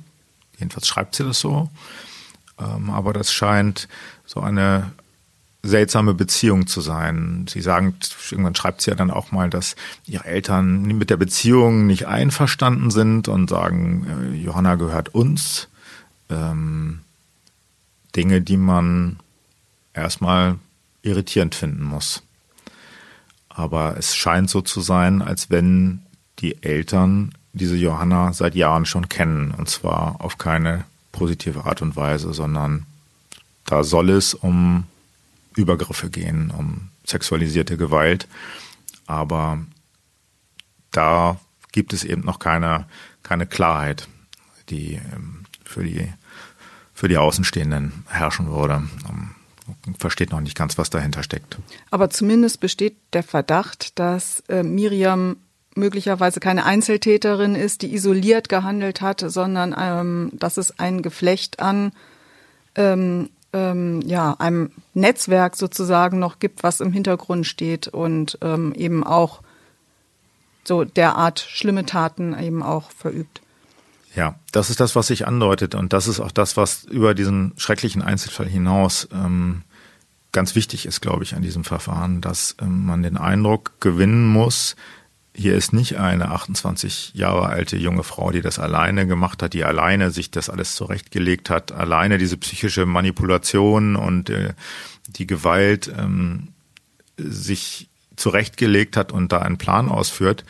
[0.57, 1.69] Jedenfalls schreibt sie das so.
[2.59, 3.87] Ähm, aber das scheint
[4.25, 4.93] so eine
[5.63, 7.47] seltsame Beziehung zu sein.
[7.49, 7.95] Sie sagen,
[8.31, 12.91] irgendwann schreibt sie ja dann auch mal, dass ihre Eltern mit der Beziehung nicht einverstanden
[12.91, 15.69] sind und sagen, äh, Johanna gehört uns.
[16.31, 17.01] Ähm,
[18.15, 19.19] Dinge, die man
[19.95, 20.57] erstmal
[21.03, 22.23] irritierend finden muss.
[23.49, 26.03] Aber es scheint so zu sein, als wenn
[26.39, 29.51] die Eltern diese Johanna seit Jahren schon kennen.
[29.51, 32.87] Und zwar auf keine positive Art und Weise, sondern
[33.67, 34.85] da soll es um
[35.59, 38.29] Übergriffe gehen, um sexualisierte Gewalt.
[39.07, 39.59] Aber
[40.91, 41.41] da
[41.73, 42.87] gibt es eben noch keine,
[43.23, 44.09] keine Klarheit,
[44.71, 46.09] die ähm, für die,
[46.95, 48.83] für die Außenstehenden herrschen würde.
[49.05, 49.35] Man
[49.99, 51.59] versteht noch nicht ganz, was dahinter steckt.
[51.91, 55.37] Aber zumindest besteht der Verdacht, dass äh, Miriam
[55.75, 61.93] möglicherweise keine Einzeltäterin ist, die isoliert gehandelt hat, sondern ähm, dass es ein Geflecht an
[62.75, 69.05] ähm, ähm, ja, einem Netzwerk sozusagen noch gibt, was im Hintergrund steht und ähm, eben
[69.05, 69.41] auch
[70.65, 73.41] so derart schlimme Taten eben auch verübt.
[74.15, 77.53] Ja, das ist das, was sich andeutet und das ist auch das, was über diesen
[77.57, 79.63] schrecklichen Einzelfall hinaus ähm,
[80.33, 84.77] ganz wichtig ist, glaube ich, an diesem Verfahren, dass ähm, man den Eindruck gewinnen muss,
[85.39, 89.63] hier ist nicht eine 28 Jahre alte junge Frau, die das alleine gemacht hat, die
[89.63, 94.55] alleine sich das alles zurechtgelegt hat, alleine diese psychische Manipulation und äh,
[95.07, 96.49] die Gewalt ähm,
[97.17, 100.45] sich zurechtgelegt hat und da einen Plan ausführt.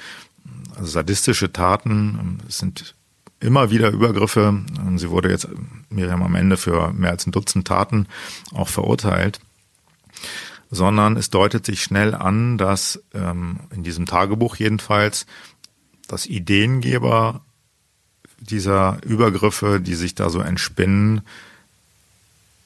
[0.74, 2.94] Also sadistische Taten ähm, sind
[3.40, 4.64] immer wieder Übergriffe.
[4.96, 5.48] Sie wurde jetzt
[5.90, 8.06] Miriam am Ende für mehr als ein Dutzend Taten
[8.54, 9.38] auch verurteilt
[10.70, 15.26] sondern es deutet sich schnell an, dass ähm, in diesem Tagebuch jedenfalls
[16.08, 17.40] das Ideengeber
[18.40, 21.22] dieser Übergriffe, die sich da so entspinnen,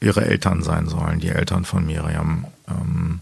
[0.01, 2.47] ihre Eltern sein sollen, die Eltern von Miriam.
[2.69, 3.21] Ähm,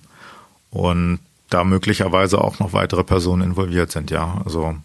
[0.71, 4.41] und da möglicherweise auch noch weitere Personen involviert sind, ja.
[4.45, 4.77] Also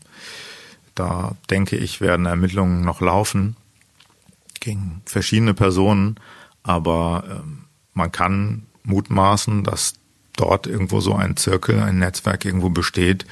[0.96, 3.56] da denke ich, werden Ermittlungen noch laufen
[4.60, 6.16] gegen verschiedene Personen,
[6.64, 9.94] aber ähm, man kann mutmaßen, dass
[10.36, 13.26] dort irgendwo so ein Zirkel, ein Netzwerk irgendwo besteht,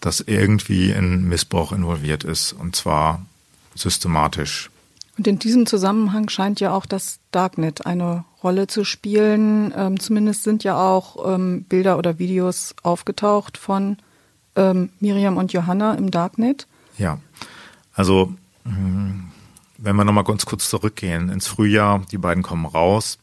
[0.00, 3.24] das irgendwie in Missbrauch involviert ist und zwar
[3.74, 4.70] systematisch.
[5.16, 9.72] Und in diesem Zusammenhang scheint ja auch das Darknet eine Rolle zu spielen.
[9.76, 13.98] Ähm, zumindest sind ja auch ähm, Bilder oder Videos aufgetaucht von
[14.54, 16.68] ähm, Miriam und Johanna im Darknet.
[16.98, 17.18] Ja,
[17.94, 18.32] also
[18.64, 19.24] hm,
[19.76, 23.18] wenn wir nochmal ganz kurz zurückgehen ins Frühjahr, die beiden kommen raus,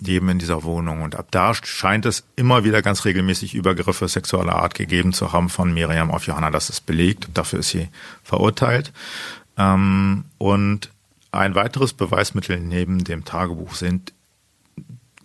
[0.00, 1.02] leben in dieser Wohnung.
[1.02, 5.48] Und ab da scheint es immer wieder ganz regelmäßig Übergriffe sexueller Art gegeben zu haben
[5.48, 6.50] von Miriam auf Johanna.
[6.50, 7.28] Das ist belegt.
[7.34, 7.88] Dafür ist sie
[8.22, 8.92] verurteilt.
[9.56, 10.90] Ähm, und
[11.32, 14.12] ein weiteres Beweismittel neben dem Tagebuch sind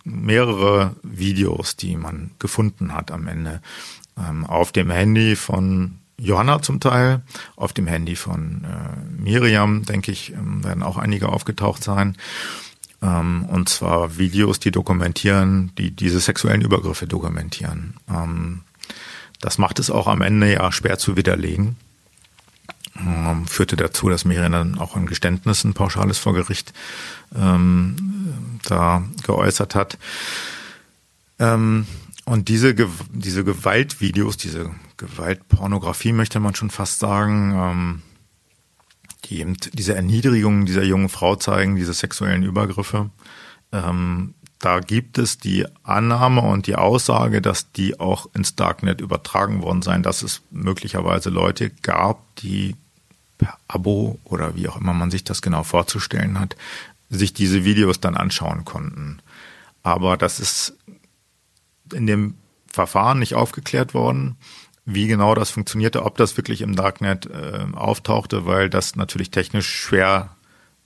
[0.04, 3.60] mehrere Videos, die man gefunden hat am Ende.
[4.16, 7.22] Ähm, auf dem Handy von Johanna zum Teil,
[7.56, 12.16] auf dem Handy von äh, Miriam, denke ich, ähm, werden auch einige aufgetaucht sein.
[13.06, 17.94] Ähm, und zwar Videos, die dokumentieren, die diese sexuellen Übergriffe dokumentieren.
[18.08, 18.62] Ähm,
[19.40, 21.76] das macht es auch am Ende ja schwer zu widerlegen.
[22.98, 26.72] Ähm, führte dazu, dass Miriam dann auch ein Geständnis, ein pauschales vor Gericht
[27.34, 29.98] ähm, da geäußert hat.
[31.38, 31.86] Ähm,
[32.24, 32.74] und diese,
[33.12, 38.02] diese Gewaltvideos, diese Gewaltpornografie möchte man schon fast sagen, ähm,
[39.26, 43.10] die eben diese Erniedrigung dieser jungen Frau zeigen, diese sexuellen Übergriffe.
[43.72, 49.62] Ähm, da gibt es die Annahme und die Aussage, dass die auch ins Darknet übertragen
[49.62, 52.74] worden seien, dass es möglicherweise Leute gab, die
[53.38, 56.56] per Abo oder wie auch immer man sich das genau vorzustellen hat,
[57.10, 59.18] sich diese Videos dann anschauen konnten.
[59.82, 60.74] Aber das ist
[61.92, 62.34] in dem
[62.66, 64.36] Verfahren nicht aufgeklärt worden
[64.86, 69.68] wie genau das funktionierte, ob das wirklich im Darknet äh, auftauchte, weil das natürlich technisch
[69.68, 70.30] schwer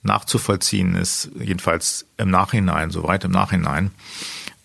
[0.01, 3.91] nachzuvollziehen ist, jedenfalls im Nachhinein, soweit im Nachhinein.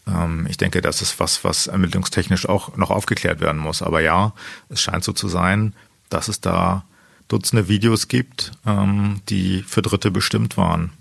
[0.07, 3.83] Ähm, ich denke, das ist was, was ermittlungstechnisch auch noch aufgeklärt werden muss.
[3.83, 4.33] Aber ja,
[4.71, 5.75] es scheint so zu sein,
[6.09, 6.85] dass es da
[7.29, 10.93] Dutzende Videos gibt, ähm, die für Dritte bestimmt waren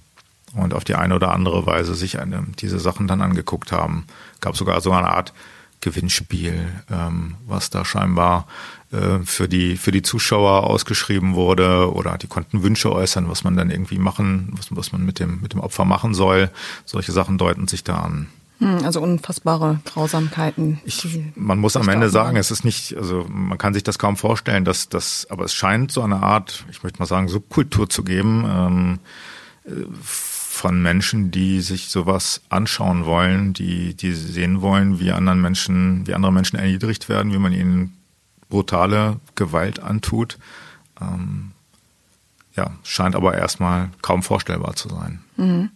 [0.55, 4.07] und auf die eine oder andere Weise sich eine, diese Sachen dann angeguckt haben.
[4.41, 5.33] Gab sogar so eine Art
[5.81, 8.47] Gewinnspiel, ähm, was da scheinbar
[8.91, 13.55] äh, für die für die Zuschauer ausgeschrieben wurde oder die konnten Wünsche äußern, was man
[13.55, 16.49] dann irgendwie machen, was, was man mit dem mit dem Opfer machen soll.
[16.85, 18.27] Solche Sachen deuten sich da an.
[18.59, 20.79] Hm, also unfassbare Grausamkeiten.
[20.85, 24.15] Ich, man muss am Ende sagen, es ist nicht, also man kann sich das kaum
[24.15, 28.03] vorstellen, dass das, aber es scheint so eine Art, ich möchte mal sagen, Subkultur zu
[28.03, 28.45] geben.
[28.47, 28.99] Ähm,
[29.65, 29.85] äh,
[30.55, 36.13] von Menschen, die sich sowas anschauen wollen, die, die sehen wollen, wie anderen Menschen, wie
[36.13, 37.97] andere Menschen erniedrigt werden, wie man ihnen
[38.47, 40.37] brutale Gewalt antut.
[41.01, 41.51] Ähm,
[42.55, 45.19] ja, scheint aber erstmal kaum vorstellbar zu sein.
[45.35, 45.71] Mhm.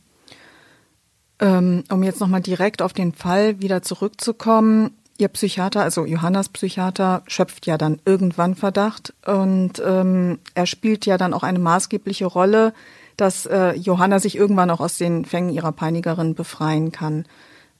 [1.41, 4.91] Ähm, um jetzt nochmal direkt auf den Fall wieder zurückzukommen.
[5.17, 11.17] Ihr Psychiater, also Johannas Psychiater, schöpft ja dann irgendwann Verdacht und ähm, er spielt ja
[11.17, 12.73] dann auch eine maßgebliche Rolle
[13.19, 17.25] dass äh, Johanna sich irgendwann auch aus den Fängen ihrer Peinigerin befreien kann.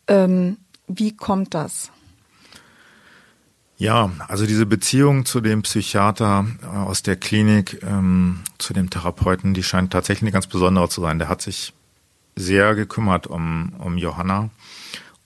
[0.08, 1.92] Ähm, wie kommt das?
[3.78, 9.54] Ja, also diese Beziehung zu dem Psychiater äh, aus der Klinik, ähm, zu dem Therapeuten,
[9.54, 11.18] die scheint tatsächlich eine ganz besondere zu sein.
[11.18, 11.74] Der hat sich
[12.36, 14.50] sehr gekümmert um, um Johanna.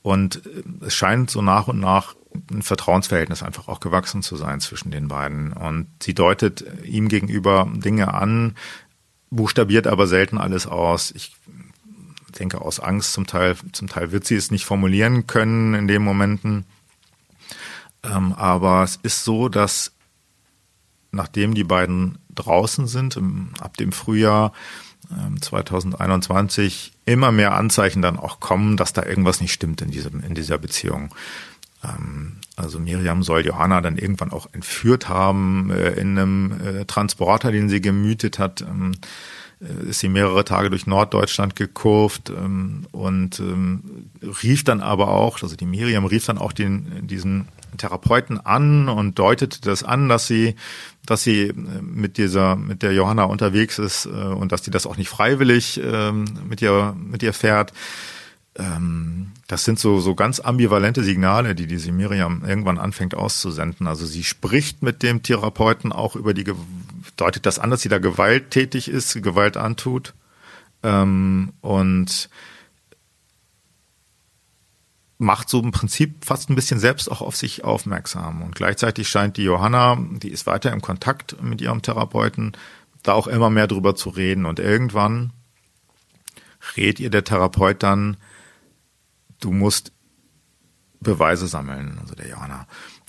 [0.03, 2.15] Und äh, es scheint so nach und nach
[2.51, 5.53] ein Vertrauensverhältnis einfach auch gewachsen zu sein zwischen den beiden.
[5.53, 8.55] Und sie deutet ihm gegenüber Dinge an,
[9.35, 11.11] buchstabiert aber selten alles aus.
[11.11, 11.35] Ich
[12.39, 16.01] denke aus Angst zum Teil, zum Teil wird sie es nicht formulieren können in den
[16.01, 16.65] Momenten.
[18.03, 19.91] Ähm, aber es ist so, dass
[21.11, 24.51] nachdem die beiden draußen sind, im, ab dem Frühjahr
[25.11, 30.23] ähm, 2021, immer mehr Anzeichen dann auch kommen, dass da irgendwas nicht stimmt in diesem,
[30.23, 31.13] in dieser Beziehung.
[31.83, 37.51] Ähm, also Miriam soll Johanna dann irgendwann auch entführt haben äh, in einem äh, Transporter,
[37.51, 38.61] den sie gemütet hat.
[38.61, 38.93] Ähm,
[39.59, 43.41] äh, ist sie mehrere Tage durch Norddeutschland gekurvt ähm, und
[44.43, 49.17] rief dann aber auch, also die Miriam rief dann auch den, diesen Therapeuten an und
[49.17, 50.55] deutete das an, dass sie,
[51.07, 55.09] dass sie mit dieser, mit der Johanna unterwegs ist und dass die das auch nicht
[55.09, 55.81] freiwillig
[56.47, 57.73] mit ihr, mit ihr fährt
[58.55, 63.87] das sind so, so ganz ambivalente Signale, die diese Miriam irgendwann anfängt auszusenden.
[63.87, 66.45] Also sie spricht mit dem Therapeuten auch über die,
[67.15, 70.13] deutet das an, dass sie da gewalttätig ist, Gewalt antut.
[70.83, 72.29] Ähm, und
[75.17, 78.43] macht so im Prinzip fast ein bisschen selbst auch auf sich aufmerksam.
[78.43, 82.51] Und gleichzeitig scheint die Johanna, die ist weiter im Kontakt mit ihrem Therapeuten,
[83.01, 84.45] da auch immer mehr drüber zu reden.
[84.45, 85.31] Und irgendwann
[86.77, 88.17] rät ihr der Therapeut dann,
[89.43, 89.91] du musst
[91.03, 92.65] Beweise sammeln, also der Johanna.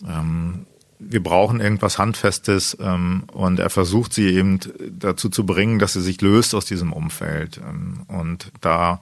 [0.06, 0.66] Ähm,
[0.98, 4.60] wir brauchen irgendwas Handfestes ähm, und er versucht sie eben
[4.98, 7.58] dazu zu bringen, dass sie sich löst aus diesem Umfeld.
[7.58, 9.00] Ähm, und da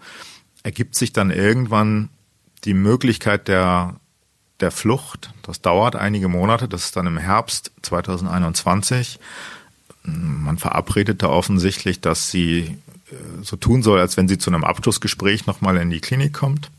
[0.63, 2.09] ergibt sich dann irgendwann
[2.65, 3.97] die Möglichkeit der,
[4.61, 5.33] der Flucht.
[5.43, 9.19] Das dauert einige Monate, das ist dann im Herbst 2021.
[10.05, 12.79] Man verabredet da offensichtlich, dass sie
[13.11, 16.71] äh, so tun soll, als wenn sie zu einem Abschlussgespräch nochmal in die Klinik kommt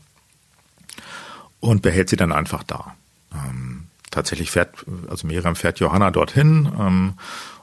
[1.64, 2.94] und behält sie dann einfach da.
[3.32, 7.14] Ähm, tatsächlich fährt, also Miriam fährt Johanna dorthin ähm,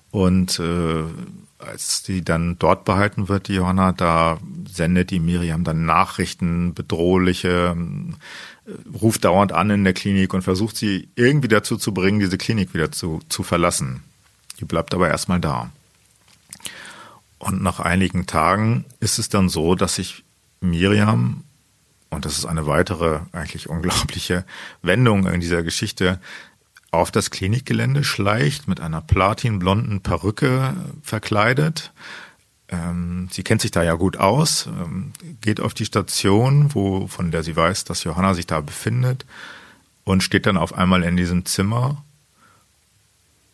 [0.09, 1.03] und äh,
[1.59, 7.77] als sie dann dort behalten wird, die Johanna, da sendet die Miriam dann Nachrichten, bedrohliche,
[8.65, 12.39] äh, ruft dauernd an in der Klinik und versucht sie irgendwie dazu zu bringen, diese
[12.39, 14.01] Klinik wieder zu, zu verlassen.
[14.59, 15.69] Die bleibt aber erstmal da.
[17.37, 20.23] Und nach einigen Tagen ist es dann so, dass sich
[20.59, 21.43] Miriam,
[22.11, 24.45] und das ist eine weitere eigentlich unglaubliche
[24.83, 26.19] Wendung in dieser Geschichte,
[26.91, 31.93] auf das Klinikgelände schleicht, mit einer platinblonden Perücke verkleidet.
[32.67, 37.31] Ähm, sie kennt sich da ja gut aus, ähm, geht auf die Station, wo, von
[37.31, 39.25] der sie weiß, dass Johanna sich da befindet
[40.03, 42.03] und steht dann auf einmal in diesem Zimmer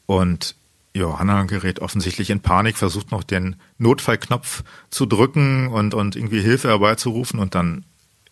[0.07, 0.55] und
[0.93, 6.69] Johanna gerät offensichtlich in Panik, versucht noch den Notfallknopf zu drücken und, und irgendwie Hilfe
[6.69, 7.85] herbeizurufen und dann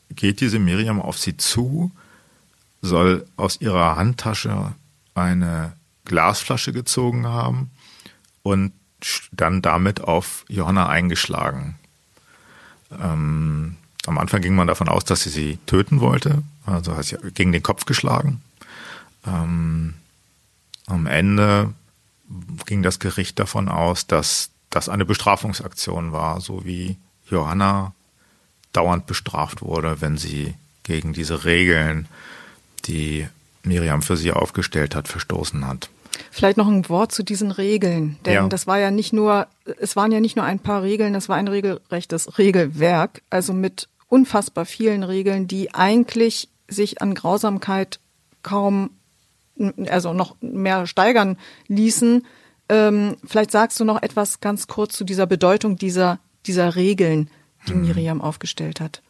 [0.09, 1.91] geht diese Miriam auf sie zu,
[2.81, 4.73] soll aus ihrer Handtasche
[5.13, 5.73] eine
[6.05, 7.71] Glasflasche gezogen haben
[8.43, 8.71] und
[9.31, 11.75] dann damit auf Johanna eingeschlagen.
[12.91, 17.17] Ähm, am Anfang ging man davon aus, dass sie sie töten wollte, also hat sie
[17.33, 18.41] gegen den Kopf geschlagen.
[19.25, 19.95] Ähm,
[20.85, 21.73] am Ende
[22.65, 26.97] ging das Gericht davon aus, dass das eine Bestrafungsaktion war, so wie
[27.29, 27.93] Johanna
[28.75, 30.53] dauernd bestraft wurde, wenn sie
[30.83, 32.07] gegen diese Regeln,
[32.85, 33.27] die
[33.63, 35.89] Miriam für sie aufgestellt hat, verstoßen hat.
[36.31, 38.47] Vielleicht noch ein Wort zu diesen Regeln, denn ja.
[38.47, 39.47] das war ja nicht nur,
[39.79, 43.89] es waren ja nicht nur ein paar Regeln, das war ein regelrechtes Regelwerk, also mit
[44.07, 47.99] unfassbar vielen Regeln, die eigentlich sich an Grausamkeit
[48.43, 48.91] kaum,
[49.87, 52.25] also noch mehr steigern ließen.
[52.69, 57.29] Ähm, vielleicht sagst du noch etwas ganz kurz zu dieser Bedeutung dieser, dieser Regeln,
[57.67, 57.81] die mhm.
[57.81, 59.01] Miriam aufgestellt hat.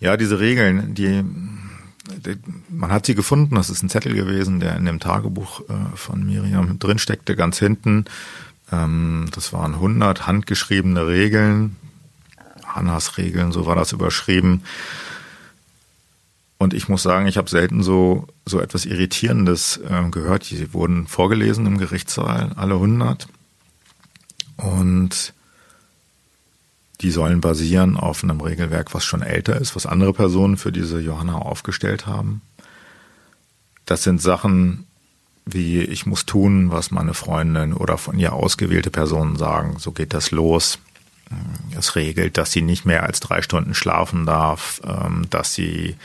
[0.00, 1.24] Ja, diese Regeln, die
[2.68, 6.24] man hat sie gefunden, das ist ein Zettel gewesen, der in dem Tagebuch äh, von
[6.24, 8.06] Miriam drin steckte, ganz hinten.
[8.72, 11.76] Ähm, das waren 100 handgeschriebene Regeln,
[12.66, 14.62] Hannas Regeln, so war das überschrieben.
[16.58, 20.48] Und ich muss sagen, ich habe selten so, so etwas Irritierendes äh, gehört.
[20.50, 23.26] Die wurden vorgelesen im Gerichtssaal, alle 100.
[24.56, 25.34] Und
[27.02, 31.00] die sollen basieren auf einem Regelwerk, was schon älter ist, was andere Personen für diese
[31.00, 32.42] Johanna aufgestellt haben.
[33.84, 34.86] Das sind Sachen
[35.44, 39.76] wie ich muss tun, was meine Freundin oder von ihr ausgewählte Personen sagen.
[39.78, 40.78] So geht das los.
[41.76, 45.96] Es regelt, dass sie nicht mehr als drei Stunden schlafen darf, ähm, dass sie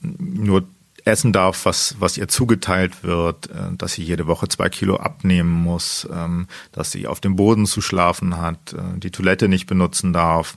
[0.00, 0.64] nur
[1.04, 5.50] essen darf, was, was ihr zugeteilt wird, äh, dass sie jede Woche zwei Kilo abnehmen
[5.50, 10.12] muss, ähm, dass sie auf dem Boden zu schlafen hat, äh, die Toilette nicht benutzen
[10.12, 10.56] darf,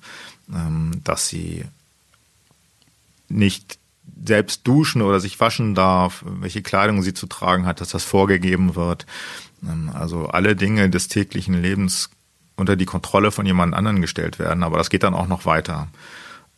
[0.53, 1.65] ähm, dass sie
[3.27, 3.79] nicht
[4.23, 8.75] selbst duschen oder sich waschen darf, welche Kleidung sie zu tragen hat, dass das vorgegeben
[8.75, 9.05] wird.
[9.63, 12.09] Ähm, also alle Dinge des täglichen Lebens
[12.55, 15.87] unter die Kontrolle von jemand anderen gestellt werden, aber das geht dann auch noch weiter.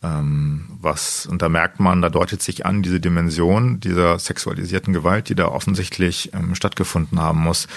[0.04, 5.30] Ähm, was, und da merkt man, da deutet sich an diese Dimension dieser sexualisierten Gewalt,
[5.30, 7.68] die da offensichtlich ähm, stattgefunden haben muss,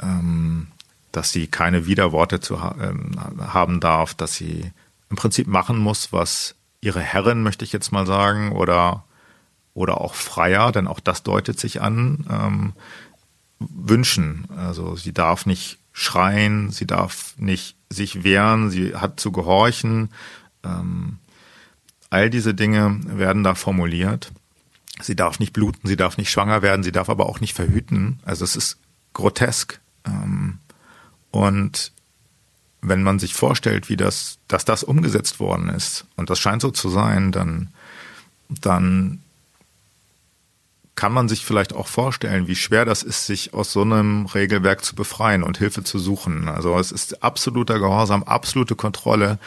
[0.00, 0.68] ähm,
[1.12, 4.70] dass sie keine Widerworte zu ha ähm, haben darf, dass sie
[5.10, 9.04] im Prinzip machen muss, was ihre Herren, möchte ich jetzt mal sagen, oder,
[9.74, 12.72] oder auch Freier, denn auch das deutet sich an, ähm,
[13.58, 14.48] wünschen.
[14.56, 20.08] Also sie darf nicht schreien, sie darf nicht sich wehren, sie hat zu gehorchen,
[20.64, 21.18] ähm,
[22.10, 24.32] all diese Dinge werden da formuliert.
[25.00, 28.20] Sie darf nicht bluten, sie darf nicht schwanger werden, sie darf aber auch nicht verhüten.
[28.24, 28.78] Also es ist
[29.14, 29.80] grotesk.
[30.04, 30.58] Ähm,
[31.30, 31.92] und
[32.82, 36.70] wenn man sich vorstellt, wie das, dass das umgesetzt worden ist, und das scheint so
[36.70, 37.68] zu sein, dann,
[38.48, 39.22] dann
[40.94, 44.84] kann man sich vielleicht auch vorstellen, wie schwer das ist, sich aus so einem Regelwerk
[44.84, 46.48] zu befreien und Hilfe zu suchen.
[46.48, 49.38] Also es ist absoluter Gehorsam, absolute Kontrolle,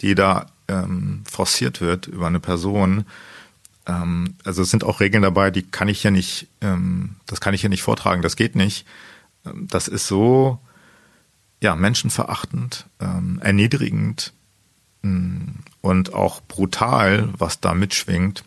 [0.00, 3.04] die da ähm, forciert wird über eine Person.
[3.86, 7.54] Ähm, also es sind auch Regeln dabei, die kann ich ja nicht, ähm, das kann
[7.54, 8.86] ich ja nicht vortragen, das geht nicht.
[9.46, 10.58] Ähm, das ist so,
[11.60, 14.32] ja, menschenverachtend, ähm, erniedrigend
[15.02, 18.44] mh, mm, und auch brutal, was da mitschwingt.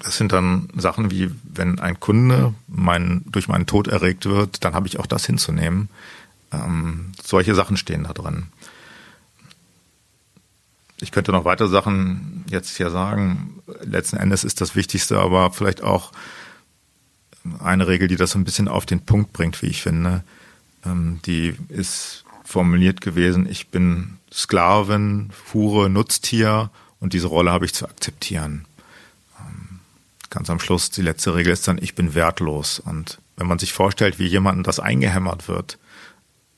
[0.00, 4.74] Das sind dann Sachen wie, wenn ein Kunde mein, durch meinen Tod erregt wird, dann
[4.74, 5.88] habe ich auch das hinzunehmen.
[6.52, 8.46] Ähm, solche Sachen stehen da drin.
[11.00, 13.62] Ich könnte noch weitere Sachen jetzt hier sagen.
[13.82, 16.12] Letzten Endes ist das Wichtigste aber vielleicht auch
[17.60, 20.24] eine Regel, die das so ein bisschen auf den Punkt bringt, wie ich finde.
[20.84, 26.70] Ähm, die ist formuliert gewesen, ich bin Sklavin, Hure, Nutztier
[27.00, 28.64] und diese Rolle habe ich zu akzeptieren.
[29.38, 29.80] Ähm,
[30.30, 32.80] ganz am Schluss, die letzte Regel ist dann, ich bin wertlos.
[32.80, 35.78] Und wenn man sich vorstellt, wie jemandem das eingehämmert wird,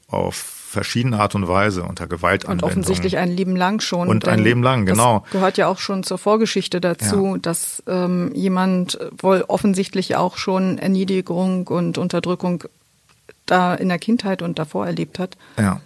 [0.09, 2.69] auf verschiedene Art und Weise unter Gewaltanwendung.
[2.69, 4.07] Und offensichtlich ein Leben lang schon.
[4.07, 5.21] Und ein Leben lang, genau.
[5.25, 7.39] Das gehört ja auch schon zur Vorgeschichte dazu, ja.
[7.39, 12.65] dass ähm, jemand wohl offensichtlich auch schon Erniedrigung und Unterdrückung
[13.47, 15.37] da in der Kindheit und davor erlebt hat.
[15.59, 15.81] Ja.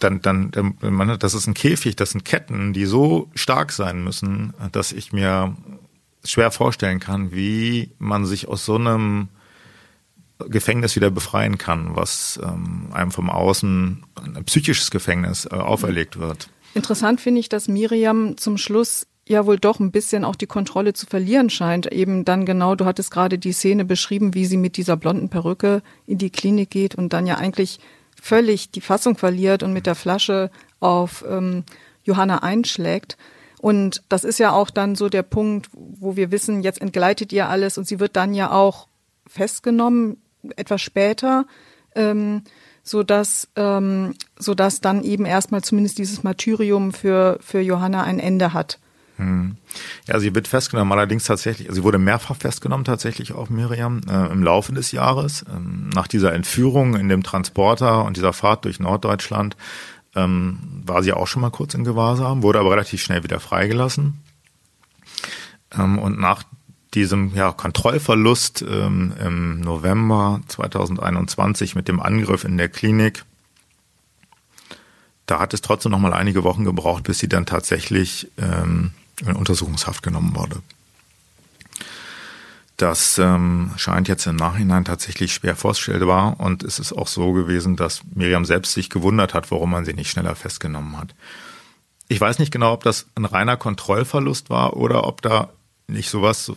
[0.00, 4.52] Dann, dann, dann, das ist ein Käfig, das sind Ketten, die so stark sein müssen,
[4.72, 5.56] dass ich mir
[6.24, 9.28] schwer vorstellen kann, wie man sich aus so einem
[10.38, 16.48] Gefängnis wieder befreien kann, was ähm, einem vom Außen ein psychisches Gefängnis äh, auferlegt wird.
[16.74, 20.92] Interessant finde ich, dass Miriam zum Schluss ja wohl doch ein bisschen auch die Kontrolle
[20.92, 21.90] zu verlieren scheint.
[21.92, 25.82] Eben dann genau, du hattest gerade die Szene beschrieben, wie sie mit dieser blonden Perücke
[26.06, 27.78] in die Klinik geht und dann ja eigentlich
[28.20, 31.64] völlig die Fassung verliert und mit der Flasche auf ähm,
[32.02, 33.16] Johanna einschlägt.
[33.60, 37.48] Und das ist ja auch dann so der Punkt, wo wir wissen, jetzt entgleitet ihr
[37.48, 38.88] alles und sie wird dann ja auch
[39.26, 40.18] festgenommen
[40.56, 41.46] etwas später,
[41.94, 42.42] ähm,
[42.82, 48.18] so dass ähm, so dass dann eben erstmal zumindest dieses Martyrium für für Johanna ein
[48.18, 48.78] Ende hat.
[49.16, 49.56] Hm.
[50.08, 54.42] Ja, sie wird festgenommen, allerdings tatsächlich, sie wurde mehrfach festgenommen, tatsächlich auch Miriam, äh, im
[54.42, 55.44] Laufe des Jahres.
[55.54, 59.56] Ähm, nach dieser Entführung in dem Transporter und dieser Fahrt durch Norddeutschland
[60.16, 64.20] ähm, war sie auch schon mal kurz in Gewahrsam, wurde aber relativ schnell wieder freigelassen.
[65.76, 66.42] Ähm, und nach
[66.94, 73.24] diesem ja, Kontrollverlust ähm, im November 2021 mit dem Angriff in der Klinik,
[75.26, 79.36] da hat es trotzdem noch mal einige Wochen gebraucht, bis sie dann tatsächlich ähm, in
[79.36, 80.60] Untersuchungshaft genommen wurde.
[82.76, 87.76] Das ähm, scheint jetzt im Nachhinein tatsächlich schwer vorstellbar und es ist auch so gewesen,
[87.76, 91.14] dass Miriam selbst sich gewundert hat, warum man sie nicht schneller festgenommen hat.
[92.08, 95.50] Ich weiß nicht genau, ob das ein reiner Kontrollverlust war oder ob da
[95.86, 96.52] nicht sowas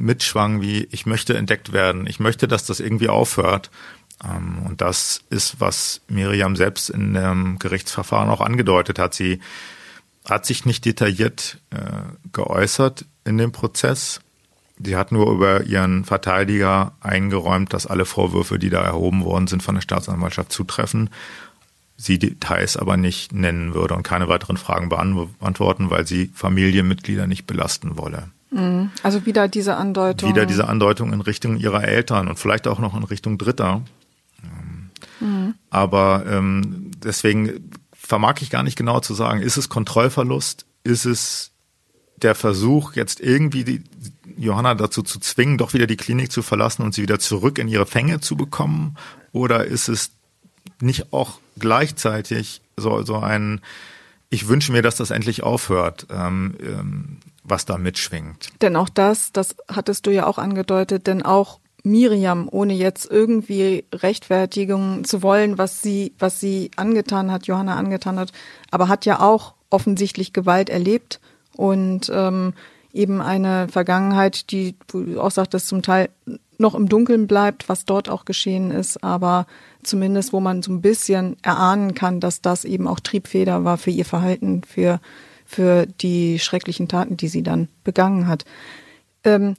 [0.00, 3.70] mitschwang wie, ich möchte entdeckt werden, ich möchte, dass das irgendwie aufhört.
[4.24, 9.14] Ähm, und das ist, was Miriam selbst in dem Gerichtsverfahren auch angedeutet hat.
[9.14, 9.40] Sie
[10.28, 11.78] hat sich nicht detailliert äh,
[12.32, 14.20] geäußert in dem Prozess.
[14.82, 19.62] Sie hat nur über ihren Verteidiger eingeräumt, dass alle Vorwürfe, die da erhoben worden sind,
[19.62, 21.10] von der Staatsanwaltschaft zutreffen.
[21.96, 27.46] Sie Details aber nicht nennen würde und keine weiteren Fragen beantworten, weil sie Familienmitglieder nicht
[27.46, 28.30] belasten wolle.
[28.50, 28.90] Mhm.
[29.02, 30.28] Also wieder diese Andeutung.
[30.28, 33.82] Wieder diese Andeutung in Richtung ihrer Eltern und vielleicht auch noch in Richtung Dritter.
[35.20, 35.54] Mhm.
[35.70, 40.66] Aber ähm, deswegen vermag ich gar nicht genau zu sagen, ist es Kontrollverlust?
[40.82, 41.52] Ist es
[42.16, 43.82] der Versuch, jetzt irgendwie die
[44.36, 47.68] Johanna dazu zu zwingen, doch wieder die Klinik zu verlassen und sie wieder zurück in
[47.68, 48.96] ihre Fänge zu bekommen?
[49.32, 50.10] Oder ist es
[50.80, 53.60] nicht auch gleichzeitig so, so ein,
[54.28, 56.06] ich wünsche mir, dass das endlich aufhört?
[56.10, 57.18] Ähm, ähm,
[57.50, 58.50] was da mitschwingt.
[58.62, 63.84] Denn auch das, das hattest du ja auch angedeutet, denn auch Miriam, ohne jetzt irgendwie
[63.92, 68.32] Rechtfertigung zu wollen, was sie, was sie angetan hat, Johanna angetan hat,
[68.70, 71.20] aber hat ja auch offensichtlich Gewalt erlebt
[71.56, 72.54] und ähm,
[72.92, 76.10] eben eine Vergangenheit, die, du auch sagtest, zum Teil
[76.58, 79.46] noch im Dunkeln bleibt, was dort auch geschehen ist, aber
[79.82, 83.90] zumindest, wo man so ein bisschen erahnen kann, dass das eben auch Triebfeder war für
[83.90, 85.00] ihr Verhalten, für
[85.50, 88.44] für die schrecklichen Taten, die sie dann begangen hat.
[89.24, 89.56] Ähm,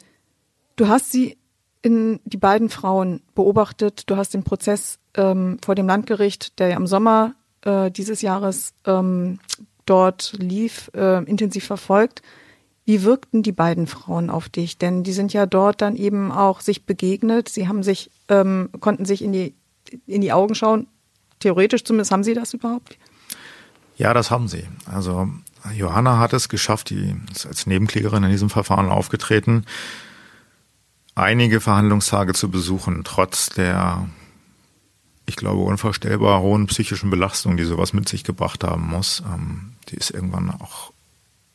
[0.77, 1.37] du hast sie
[1.81, 4.09] in die beiden Frauen beobachtet.
[4.09, 7.35] Du hast den Prozess ähm, vor dem Landgericht, der ja im Sommer
[7.65, 9.39] äh, dieses Jahres ähm,
[9.85, 12.21] dort lief, äh, intensiv verfolgt.
[12.85, 14.77] Wie wirkten die beiden Frauen auf dich?
[14.77, 17.49] Denn die sind ja dort dann eben auch sich begegnet.
[17.49, 19.55] Sie haben sich, ähm, konnten sich in die,
[20.07, 20.87] in die Augen schauen.
[21.39, 22.97] Theoretisch zumindest haben sie das überhaupt?
[23.97, 24.63] Ja, das haben sie.
[24.85, 25.27] Also
[25.73, 29.65] Johanna hat es geschafft, die ist als Nebenklägerin in diesem Verfahren aufgetreten,
[31.15, 34.09] einige Verhandlungstage zu besuchen, trotz der,
[35.25, 39.21] ich glaube, unvorstellbar hohen psychischen Belastung, die sowas mit sich gebracht haben muss.
[39.33, 40.91] Ähm, die ist irgendwann auch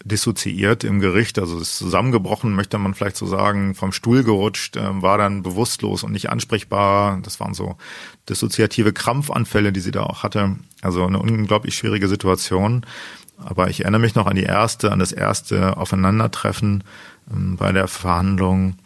[0.04, 5.02] dissoziiert im Gericht, also ist zusammengebrochen, möchte man vielleicht so sagen, vom Stuhl gerutscht, äh,
[5.02, 7.18] war dann bewusstlos und nicht ansprechbar.
[7.22, 7.76] Das waren so
[8.28, 10.56] dissoziative Krampfanfälle, die sie da auch hatte.
[10.80, 12.86] Also eine unglaublich schwierige Situation.
[13.38, 16.84] Aber ich erinnere mich noch an die erste, an das erste Aufeinandertreffen
[17.30, 18.76] ähm, bei der Verhandlung,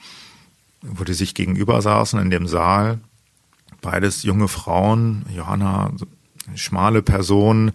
[0.82, 2.98] wo die sich gegenüber saßen in dem Saal.
[3.80, 5.92] Beides junge Frauen, Johanna,
[6.54, 7.72] schmale Person,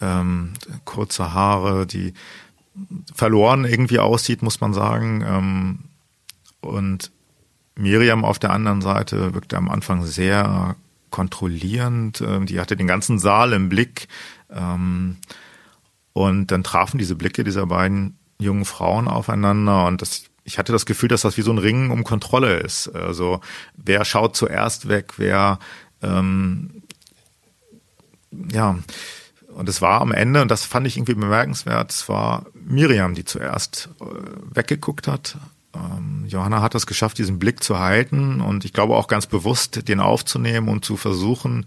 [0.00, 0.54] ähm,
[0.84, 2.14] kurze Haare, die
[3.14, 5.24] verloren irgendwie aussieht, muss man sagen.
[5.26, 5.78] Ähm,
[6.60, 7.10] und
[7.76, 10.76] Miriam auf der anderen Seite wirkte am Anfang sehr
[11.10, 12.20] kontrollierend.
[12.20, 14.08] Ähm, die hatte den ganzen Saal im Blick.
[14.50, 15.16] Ähm,
[16.18, 20.84] und dann trafen diese Blicke dieser beiden jungen Frauen aufeinander und das, ich hatte das
[20.84, 22.88] Gefühl, dass das wie so ein Ringen um Kontrolle ist.
[22.88, 23.40] Also
[23.76, 25.60] wer schaut zuerst weg, wer
[26.02, 26.82] ähm,
[28.52, 28.78] ja,
[29.54, 33.24] und es war am Ende, und das fand ich irgendwie bemerkenswert, es war Miriam, die
[33.24, 34.04] zuerst äh,
[34.54, 35.36] weggeguckt hat.
[35.72, 39.88] Ähm, Johanna hat es geschafft, diesen Blick zu halten und ich glaube auch ganz bewusst,
[39.88, 41.66] den aufzunehmen und zu versuchen,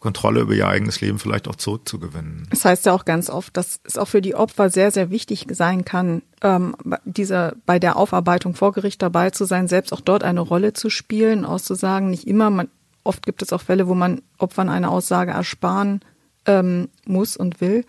[0.00, 2.46] Kontrolle über ihr eigenes Leben vielleicht auch zurückzugewinnen.
[2.50, 5.46] Das heißt ja auch ganz oft, dass es auch für die Opfer sehr, sehr wichtig
[5.50, 10.24] sein kann, ähm, diese, bei der Aufarbeitung vor Gericht dabei zu sein, selbst auch dort
[10.24, 12.68] eine Rolle zu spielen, auszusagen, nicht immer, man,
[13.04, 16.00] oft gibt es auch Fälle, wo man Opfern eine Aussage ersparen
[16.46, 17.84] ähm, muss und will.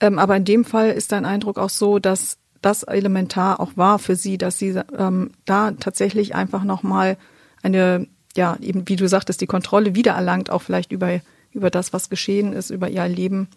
[0.00, 3.98] Ähm, aber in dem Fall ist dein Eindruck auch so, dass das elementar auch war
[3.98, 7.18] für sie, dass sie ähm, da tatsächlich einfach nochmal
[7.62, 11.20] eine, ja, eben wie du sagtest, die Kontrolle wiedererlangt, auch vielleicht über,
[11.54, 13.48] über das, was geschehen ist, über ihr Leben.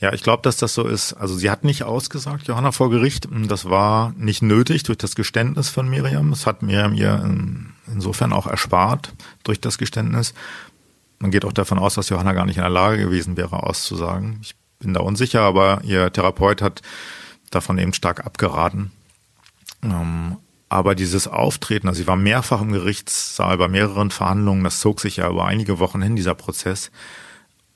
[0.00, 1.14] Ja, ich glaube, dass das so ist.
[1.14, 3.28] Also sie hat nicht ausgesagt, Johanna vor Gericht.
[3.48, 6.32] Das war nicht nötig durch das Geständnis von Miriam.
[6.32, 7.24] Es hat Miriam ihr
[7.86, 9.12] insofern auch erspart
[9.44, 10.34] durch das Geständnis.
[11.20, 14.40] Man geht auch davon aus, dass Johanna gar nicht in der Lage gewesen wäre, auszusagen.
[14.42, 16.82] Ich bin da unsicher, aber ihr Therapeut hat
[17.50, 18.90] davon eben stark abgeraten.
[19.82, 20.36] Ähm,
[20.68, 25.16] aber dieses Auftreten, also sie war mehrfach im Gerichtssaal bei mehreren Verhandlungen, das zog sich
[25.16, 26.90] ja über einige Wochen hin, dieser Prozess.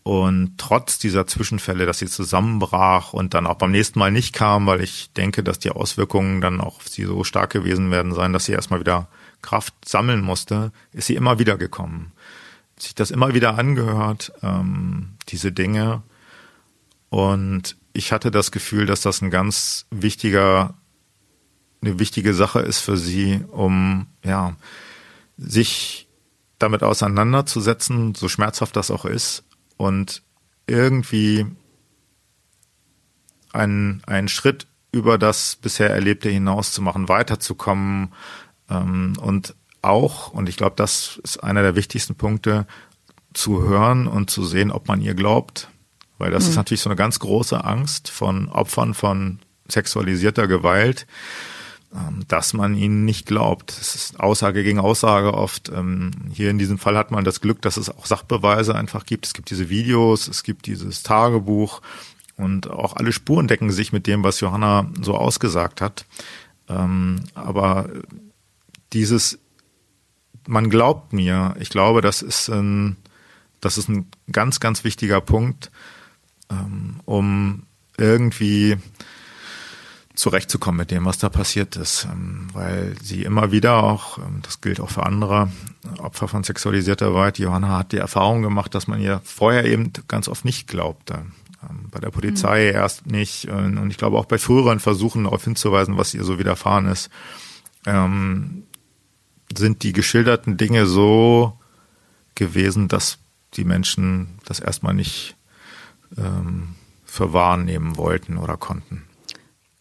[0.09, 4.67] Und trotz dieser Zwischenfälle, dass sie zusammenbrach und dann auch beim nächsten Mal nicht kam,
[4.67, 8.33] weil ich denke, dass die Auswirkungen dann auch auf sie so stark gewesen werden sein,
[8.33, 9.09] dass sie erstmal wieder
[9.43, 12.13] Kraft sammeln musste, ist sie immer wieder gekommen.
[12.79, 16.03] Sich das immer wieder angehört, ähm, diese Dinge.
[17.11, 20.75] Und ich hatte das Gefühl, dass das ein ganz wichtiger,
[21.83, 24.57] eine wichtige Sache ist für sie, um ja
[25.37, 26.09] sich
[26.59, 29.45] damit auseinanderzusetzen, so schmerzhaft das auch ist,
[29.77, 30.23] und
[30.67, 31.47] irgendwie
[33.53, 38.13] einen, einen Schritt über das bisher Erlebte hinaus zu machen, weiterzukommen
[38.69, 42.67] ähm, und auch, und ich glaube, das ist einer der wichtigsten Punkte,
[43.33, 45.69] zu hören und zu sehen, ob man ihr glaubt.
[46.19, 46.51] Weil das mhm.
[46.51, 51.07] ist natürlich so eine ganz große Angst von Opfern von sexualisierter Gewalt,
[52.27, 53.71] dass man ihnen nicht glaubt.
[53.71, 55.71] Es ist Aussage gegen Aussage oft.
[55.71, 59.27] Ähm, hier in diesem Fall hat man das Glück, dass es auch Sachbeweise einfach gibt.
[59.27, 61.81] Es gibt diese Videos, es gibt dieses Tagebuch
[62.37, 66.05] und auch alle Spuren decken sich mit dem, was Johanna so ausgesagt hat.
[66.69, 67.89] Ähm, aber
[68.93, 69.39] dieses,
[70.47, 72.97] man glaubt mir, ich glaube, das ist ein,
[73.61, 75.71] das ist ein ganz, ganz wichtiger Punkt,
[76.51, 77.63] ähm, um
[77.97, 78.77] irgendwie
[80.19, 84.61] zurechtzukommen mit dem, was da passiert ist, ähm, weil sie immer wieder auch, ähm, das
[84.61, 85.51] gilt auch für andere
[85.99, 90.29] Opfer von sexualisierter Gewalt, Johanna hat die Erfahrung gemacht, dass man ihr vorher eben ganz
[90.29, 91.25] oft nicht glaubte.
[91.91, 92.77] Bei der Polizei mhm.
[92.77, 96.87] erst nicht und ich glaube auch bei früheren Versuchen darauf hinzuweisen, was ihr so widerfahren
[96.87, 97.11] ist,
[97.85, 101.59] sind die geschilderten Dinge so
[102.37, 103.19] gewesen, dass
[103.55, 105.35] die Menschen das erstmal nicht
[106.17, 109.08] ähm, für wahrnehmen wollten oder konnten.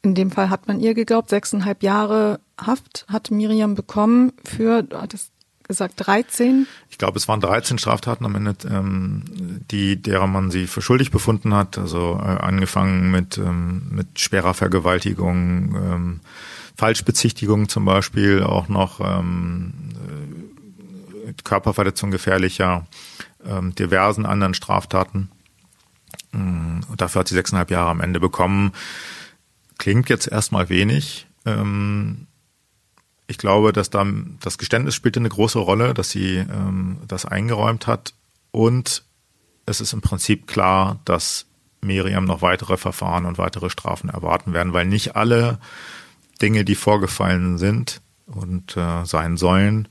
[0.08, 5.02] In dem Fall hat man ihr geglaubt, sechseinhalb Jahre Haft hat Miriam bekommen für, du
[5.02, 5.34] hattest
[5.68, 6.66] gesagt, 13?
[6.90, 9.26] Ich glaube, es waren 13 Straftaten am Ende, ähm,
[9.70, 11.78] die, derer man sie für schuldig befunden hat.
[11.78, 16.20] Also äh, angefangen mit, ähm, mit schwerer Vergewaltigung, ähm,
[16.78, 19.74] Falschbezichtigung zum Beispiel, auch noch ähm,
[21.28, 22.88] äh, Körperverletzung gefährlicher,
[23.46, 25.30] ähm, diversen anderen Straftaten.
[26.32, 28.72] Mm, und dafür hat sie sechseinhalb Jahre am Ende bekommen.
[29.78, 31.28] Klingt jetzt erstmal wenig.
[31.46, 32.28] Ähm,
[33.28, 34.06] ich glaube, dass da
[34.40, 38.14] das Geständnis spielte eine große Rolle, dass sie ähm, das eingeräumt hat.
[38.52, 39.04] Und
[39.66, 41.46] es ist im Prinzip klar, dass
[41.82, 45.60] Miriam noch weitere Verfahren und weitere Strafen erwarten werden, weil nicht alle
[46.42, 49.88] Dinge, die vorgefallen sind und äh, sein sollen,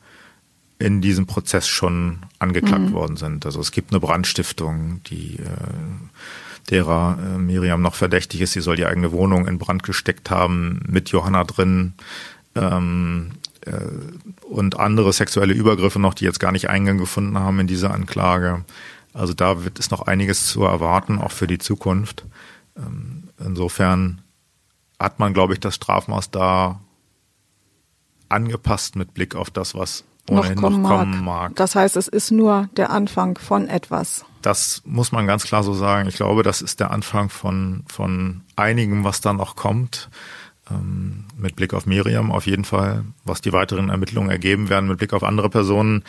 [0.79, 2.93] in diesem Prozess schon angeklagt mhm.
[2.93, 3.47] worden sind.
[3.47, 8.53] Also es gibt eine Brandstiftung, die äh, derer äh, Miriam noch verdächtig ist.
[8.53, 11.95] Sie soll die eigene Wohnung in Brand gesteckt haben mit Johanna drin.
[12.55, 13.73] Ähm, äh,
[14.43, 18.65] und andere sexuelle Übergriffe noch, die jetzt gar nicht Eingang gefunden haben in diese Anklage.
[19.13, 22.25] Also da wird es noch einiges zu erwarten, auch für die Zukunft.
[22.77, 24.23] Ähm, insofern
[24.99, 26.81] hat man, glaube ich, das Strafmaß da
[28.29, 31.23] angepasst mit Blick auf das, was noch kommen, noch kommen mag.
[31.23, 31.57] mag.
[31.57, 34.25] Das heißt, es ist nur der Anfang von etwas.
[34.43, 36.09] Das muss man ganz klar so sagen.
[36.09, 40.09] Ich glaube, das ist der Anfang von, von einigem, was da noch kommt.
[40.71, 43.05] Ähm, mit Blick auf Miriam auf jeden Fall.
[43.25, 46.05] Was die weiteren Ermittlungen ergeben werden, mit Blick auf andere Personen,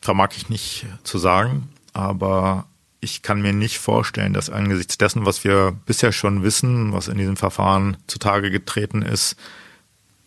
[0.00, 1.68] vermag ich nicht zu sagen.
[1.92, 2.66] Aber
[3.00, 7.18] ich kann mir nicht vorstellen, dass angesichts dessen, was wir bisher schon wissen, was in
[7.18, 9.36] diesem Verfahren zutage getreten ist,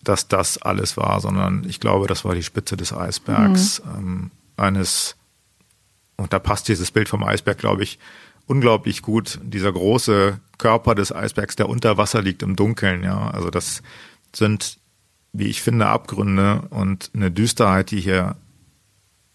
[0.08, 3.92] dass das alles war, sondern ich glaube, das war die Spitze des Eisbergs mhm.
[3.98, 5.16] ähm, eines,
[6.18, 8.00] und da passt dieses Bild vom Eisberg, glaube ich,
[8.48, 9.40] unglaublich gut.
[9.44, 13.30] Dieser große Körper des Eisbergs, der unter Wasser liegt im Dunkeln, ja.
[13.32, 13.82] Also das
[14.34, 14.78] sind,
[15.34, 18.36] wie ich finde, Abgründe und eine Düsterheit, die hier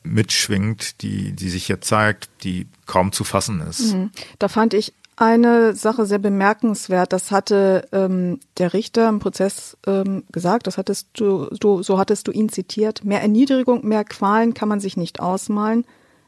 [0.02, 3.94] mitschwingt, die, die sich hier zeigt, die kaum zu fassen ist.
[3.94, 4.10] Mhm.
[4.38, 7.12] Da fand ich eine Sache sehr bemerkenswert.
[7.12, 12.26] Das hatte ähm, der Richter im Prozess ähm, gesagt, das hattest du, du, so hattest
[12.26, 13.04] du ihn zitiert.
[13.04, 15.84] Mehr Erniedrigung, mehr Qualen kann man sich nicht ausmalen.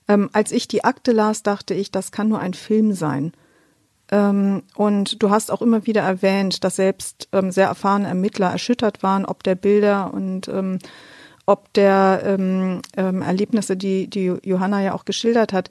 [0.08, 3.32] Ähm, als ich die Akte las, dachte ich, das kann nur ein Film sein.
[4.10, 9.02] Ähm, und du hast auch immer wieder erwähnt, dass selbst ähm, sehr erfahrene Ermittler erschüttert
[9.02, 10.78] waren, ob der Bilder und ähm,
[11.46, 15.70] ob der ähm, ähm, Erlebnisse, die, die Johanna ja auch geschildert hat.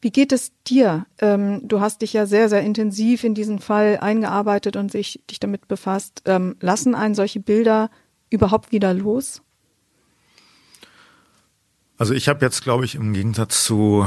[0.00, 1.06] Wie geht es dir?
[1.18, 5.40] Ähm, du hast dich ja sehr, sehr intensiv in diesen Fall eingearbeitet und sich, dich
[5.40, 6.22] damit befasst.
[6.24, 7.90] Ähm, lassen einen solche Bilder
[8.30, 9.42] überhaupt wieder los?
[11.96, 14.06] Also ich habe jetzt, glaube ich, im Gegensatz zu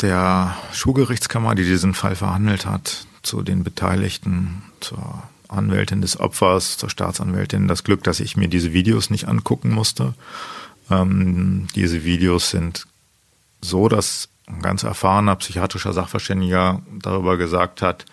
[0.00, 6.90] der Schulgerichtskammer, die diesen Fall verhandelt hat, zu den Beteiligten, zur Anwältin des Opfers, zur
[6.90, 10.14] Staatsanwältin, das Glück, dass ich mir diese Videos nicht angucken musste.
[10.90, 12.86] Ähm, diese Videos sind
[13.60, 18.04] so, dass ein ganz erfahrener psychiatrischer Sachverständiger darüber gesagt hat,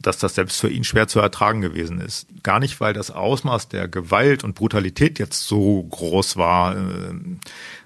[0.00, 2.26] dass das selbst für ihn schwer zu ertragen gewesen ist.
[2.42, 7.14] Gar nicht, weil das Ausmaß der Gewalt und Brutalität jetzt so groß war, äh,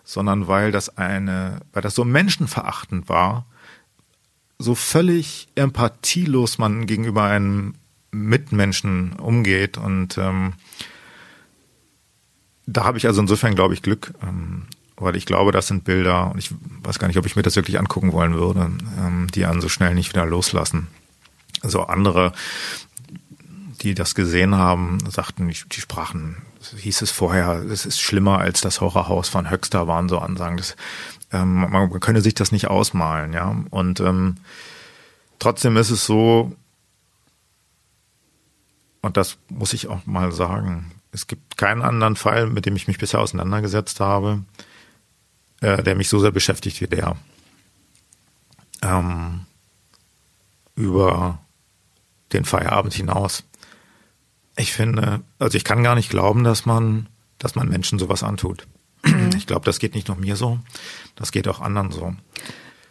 [0.04, 3.46] sondern weil das eine, weil das so menschenverachtend war,
[4.58, 7.74] so völlig empathielos man gegenüber einem
[8.10, 10.54] Mitmenschen umgeht und ähm,
[12.66, 14.66] da habe ich also insofern, glaube ich, Glück, ähm,
[15.00, 16.50] weil ich glaube, das sind Bilder, und ich
[16.82, 19.68] weiß gar nicht, ob ich mir das wirklich angucken wollen würde, ähm, die einen so
[19.68, 20.88] schnell nicht wieder loslassen.
[21.62, 22.32] Also andere,
[23.82, 26.36] die das gesehen haben, sagten, die sprachen,
[26.76, 30.56] hieß es vorher, es ist schlimmer als das Horrorhaus von Höxter, waren so Ansagen.
[30.56, 30.76] Das,
[31.32, 33.56] ähm, man könne sich das nicht ausmalen, ja.
[33.70, 34.36] Und ähm,
[35.38, 36.52] trotzdem ist es so,
[39.00, 42.88] und das muss ich auch mal sagen, es gibt keinen anderen Fall, mit dem ich
[42.88, 44.42] mich bisher auseinandergesetzt habe,
[45.60, 47.16] äh, der mich so sehr beschäftigt wie der.
[48.82, 49.46] Ähm,
[50.74, 51.40] über
[52.32, 53.44] den Feierabend hinaus.
[54.56, 58.66] Ich finde, also ich kann gar nicht glauben, dass man, dass man Menschen sowas antut.
[59.04, 59.30] Mhm.
[59.36, 60.58] Ich glaube, das geht nicht nur mir so,
[61.16, 62.14] das geht auch anderen so.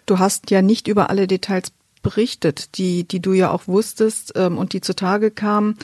[0.05, 4.57] Du hast ja nicht über alle Details berichtet, die, die du ja auch wusstest ähm,
[4.57, 5.77] und die zutage kamen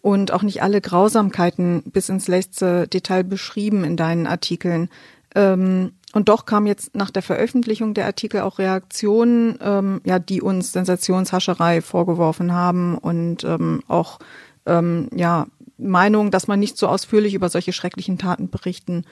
[0.00, 4.88] und auch nicht alle Grausamkeiten bis ins letzte Detail beschrieben in deinen Artikeln.
[5.34, 10.40] Ähm, und doch kam jetzt nach der Veröffentlichung der Artikel auch Reaktionen, ähm, ja, die
[10.40, 14.18] uns Sensationshascherei vorgeworfen haben und ähm, auch
[14.64, 15.46] ähm, ja
[15.78, 19.04] Meinung, dass man nicht so ausführlich über solche schrecklichen Taten berichten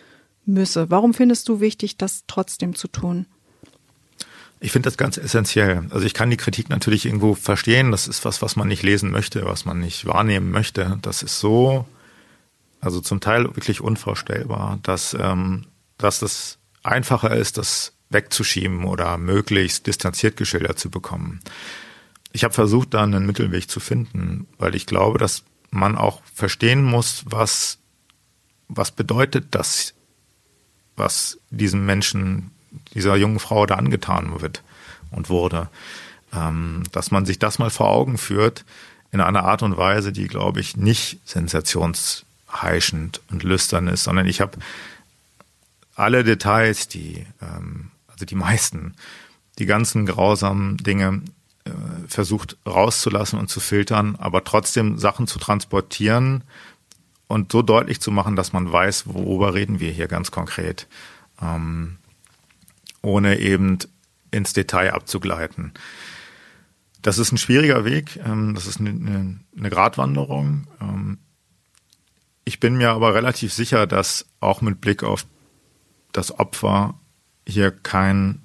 [0.47, 0.91] müsse.
[0.91, 3.27] Warum findest du wichtig, das trotzdem zu tun?
[4.61, 5.85] Ich finde das ganz essentiell.
[5.91, 7.91] Also ich kann die Kritik natürlich irgendwo verstehen.
[7.91, 10.99] Das ist was, was man nicht lesen möchte, was man nicht wahrnehmen möchte.
[11.03, 11.87] Das ist so,
[12.81, 15.67] also zum Teil wirklich unvorstellbar, dass, ähm,
[15.99, 21.41] dass das einfacher ist, das wegzuschieben oder möglichst distanziert geschildert zu bekommen.
[22.33, 26.83] Ich habe versucht, da einen Mittelweg zu finden, weil ich glaube, dass man auch verstehen
[26.83, 27.79] muss, was,
[28.69, 29.95] was bedeutet das,
[30.97, 32.51] was diesem Menschen,
[32.95, 34.63] dieser jungen Frau da angetan wird
[35.11, 35.69] und wurde.
[36.33, 38.65] Ähm, dass man sich das mal vor Augen führt
[39.13, 44.41] in einer Art und Weise, die, glaube ich, nicht sensationsheischend und lüstern ist, sondern ich
[44.41, 44.59] habe
[45.95, 48.95] alle Details, die, ähm, also die meisten,
[49.59, 51.23] die ganzen grausamen Dinge
[51.65, 51.71] äh,
[52.09, 56.45] versucht rauszulassen und zu filtern, aber trotzdem Sachen zu transportieren
[57.27, 60.87] und so deutlich zu machen, dass man weiß, worüber reden wir hier ganz konkret,
[61.41, 61.97] ähm,
[63.03, 63.79] ohne eben
[64.31, 65.73] ins Detail abzugleiten.
[67.03, 70.67] Das ist ein schwieriger Weg, ähm, das ist eine, eine Gratwanderung.
[70.81, 71.19] Ähm,
[72.45, 75.27] ich bin mir aber relativ sicher, dass auch mit Blick auf
[76.15, 76.95] das Opfer
[77.47, 78.41] hier kein,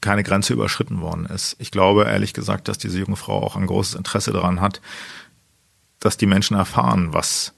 [0.00, 1.54] keine Grenze überschritten worden ist.
[1.60, 4.80] Ich glaube ehrlich gesagt, dass diese junge Frau auch ein großes Interesse daran hat,
[6.00, 7.52] dass die Menschen erfahren, was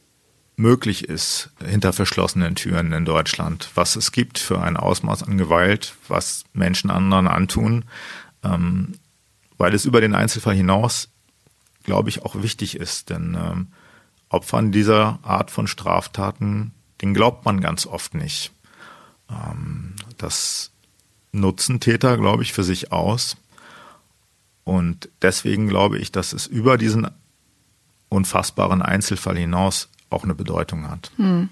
[0.57, 5.95] möglich ist hinter verschlossenen Türen in Deutschland, was es gibt für ein Ausmaß an Gewalt,
[6.09, 7.85] was Menschen anderen antun,
[8.45, 8.93] ähm,
[9.57, 11.09] weil es über den Einzelfall hinaus,
[11.85, 13.69] glaube ich, auch wichtig ist, denn ähm,
[14.29, 18.54] Opfern dieser Art von Straftaten, den glaubt man ganz oft nicht.
[19.31, 20.71] Ähm, das
[21.33, 23.37] nutzen Täter, glaube ich, für sich aus.
[24.65, 27.09] Und deswegen glaube ich, dass es über diesen
[28.09, 31.11] unfassbaren Einzelfall hinaus auch eine Bedeutung hat.
[31.17, 31.51] Hm.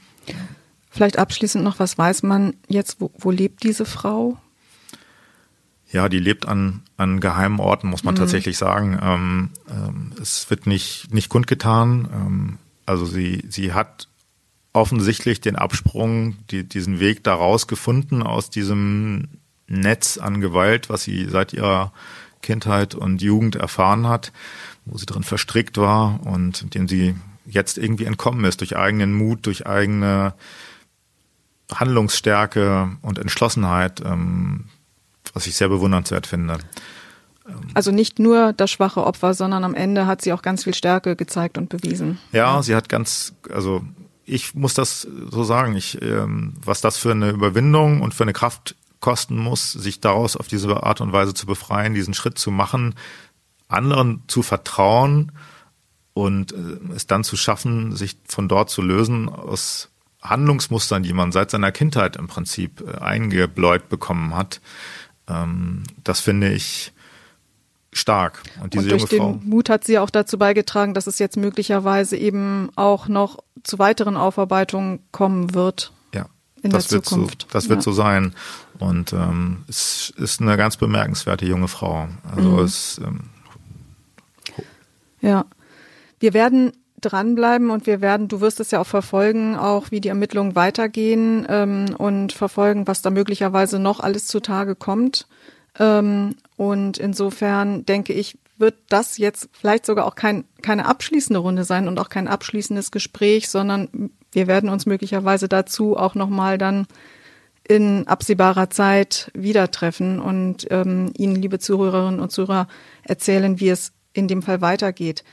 [0.90, 4.38] Vielleicht abschließend noch, was weiß man jetzt, wo, wo lebt diese Frau?
[5.90, 8.18] Ja, die lebt an, an geheimen Orten, muss man mhm.
[8.18, 8.98] tatsächlich sagen.
[9.02, 12.08] Ähm, ähm, es wird nicht, nicht kundgetan.
[12.12, 14.08] Ähm, also sie, sie hat
[14.72, 19.28] offensichtlich den Absprung, die, diesen Weg daraus gefunden aus diesem
[19.66, 21.92] Netz an Gewalt, was sie seit ihrer
[22.40, 24.32] Kindheit und Jugend erfahren hat,
[24.84, 27.14] wo sie drin verstrickt war und dem sie
[27.46, 30.34] jetzt irgendwie entkommen ist durch eigenen Mut, durch eigene
[31.72, 34.66] Handlungsstärke und Entschlossenheit, ähm,
[35.32, 36.58] was ich sehr bewundernswert finde.
[37.74, 41.16] Also nicht nur das schwache Opfer, sondern am Ende hat sie auch ganz viel Stärke
[41.16, 42.18] gezeigt und bewiesen.
[42.30, 43.82] Ja, sie hat ganz, also
[44.32, 48.32] ich muss das so sagen, ich, ähm, was das für eine Überwindung und für eine
[48.32, 52.50] Kraft kosten muss, sich daraus auf diese Art und Weise zu befreien, diesen Schritt zu
[52.50, 52.94] machen,
[53.68, 55.32] anderen zu vertrauen
[56.14, 59.90] und äh, es dann zu schaffen, sich von dort zu lösen aus
[60.22, 64.60] Handlungsmustern, die man seit seiner Kindheit im Prinzip äh, eingebläut bekommen hat.
[65.28, 66.92] Ähm, das finde ich
[67.92, 68.42] stark.
[68.62, 69.32] Und diese und durch junge Frau.
[69.32, 73.78] Den Mut hat sie auch dazu beigetragen, dass es jetzt möglicherweise eben auch noch zu
[73.78, 75.92] weiteren Aufarbeitungen kommen wird.
[76.14, 76.26] Ja,
[76.62, 77.42] in das der wird Zukunft.
[77.42, 77.82] So, das wird ja.
[77.82, 78.34] so sein.
[78.78, 82.08] Und ähm, es ist eine ganz bemerkenswerte junge Frau.
[82.34, 82.58] Also mhm.
[82.60, 83.20] es ähm,
[85.20, 85.46] ja.
[86.18, 90.08] Wir werden dranbleiben und wir werden, du wirst es ja auch verfolgen, auch wie die
[90.08, 95.26] Ermittlungen weitergehen ähm, und verfolgen, was da möglicherweise noch alles zutage kommt.
[95.78, 101.64] Ähm, und insofern denke ich, wird das jetzt vielleicht sogar auch kein, keine abschließende Runde
[101.64, 106.86] sein und auch kein abschließendes Gespräch, sondern wir werden uns möglicherweise dazu auch nochmal dann
[107.68, 112.68] in absehbarer Zeit wieder treffen und ähm, Ihnen, liebe Zuhörerinnen und Zuhörer,
[113.02, 115.24] erzählen, wie es in dem Fall weitergeht.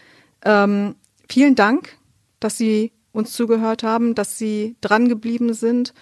[0.43, 0.95] Ähm,
[1.30, 1.97] vielen Dank,
[2.39, 5.93] dass Sie uns zugehört haben, dass Sie dran geblieben sind.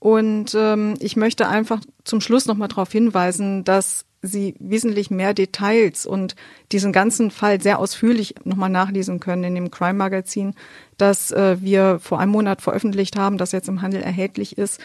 [0.00, 6.06] Und ähm, ich möchte einfach zum Schluss nochmal darauf hinweisen, dass Sie wesentlich mehr Details
[6.06, 6.34] und
[6.72, 10.54] diesen ganzen Fall sehr ausführlich nochmal nachlesen können in dem Crime Magazin,
[10.96, 14.80] das äh, wir vor einem Monat veröffentlicht haben, das jetzt im Handel erhältlich ist.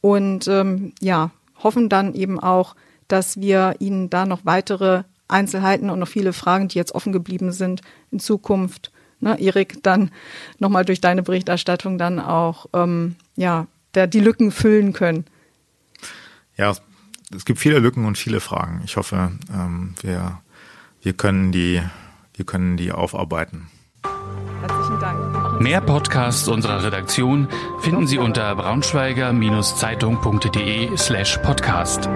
[0.00, 1.30] Und ähm, ja,
[1.62, 2.76] hoffen dann eben auch,
[3.08, 7.52] dass wir Ihnen da noch weitere Einzelheiten und noch viele Fragen, die jetzt offen geblieben
[7.52, 7.80] sind,
[8.10, 10.10] in Zukunft, ne, Erik, dann
[10.58, 15.24] nochmal durch deine Berichterstattung dann auch ähm, ja, der, die Lücken füllen können.
[16.56, 16.74] Ja,
[17.34, 18.82] es gibt viele Lücken und viele Fragen.
[18.84, 20.40] Ich hoffe, ähm, wir,
[21.02, 21.82] wir, können die,
[22.34, 23.68] wir können die aufarbeiten.
[24.60, 25.60] Herzlichen Dank.
[25.60, 27.48] Mehr Podcasts unserer Redaktion
[27.80, 32.08] finden Sie unter braunschweiger-zeitung.de slash podcast.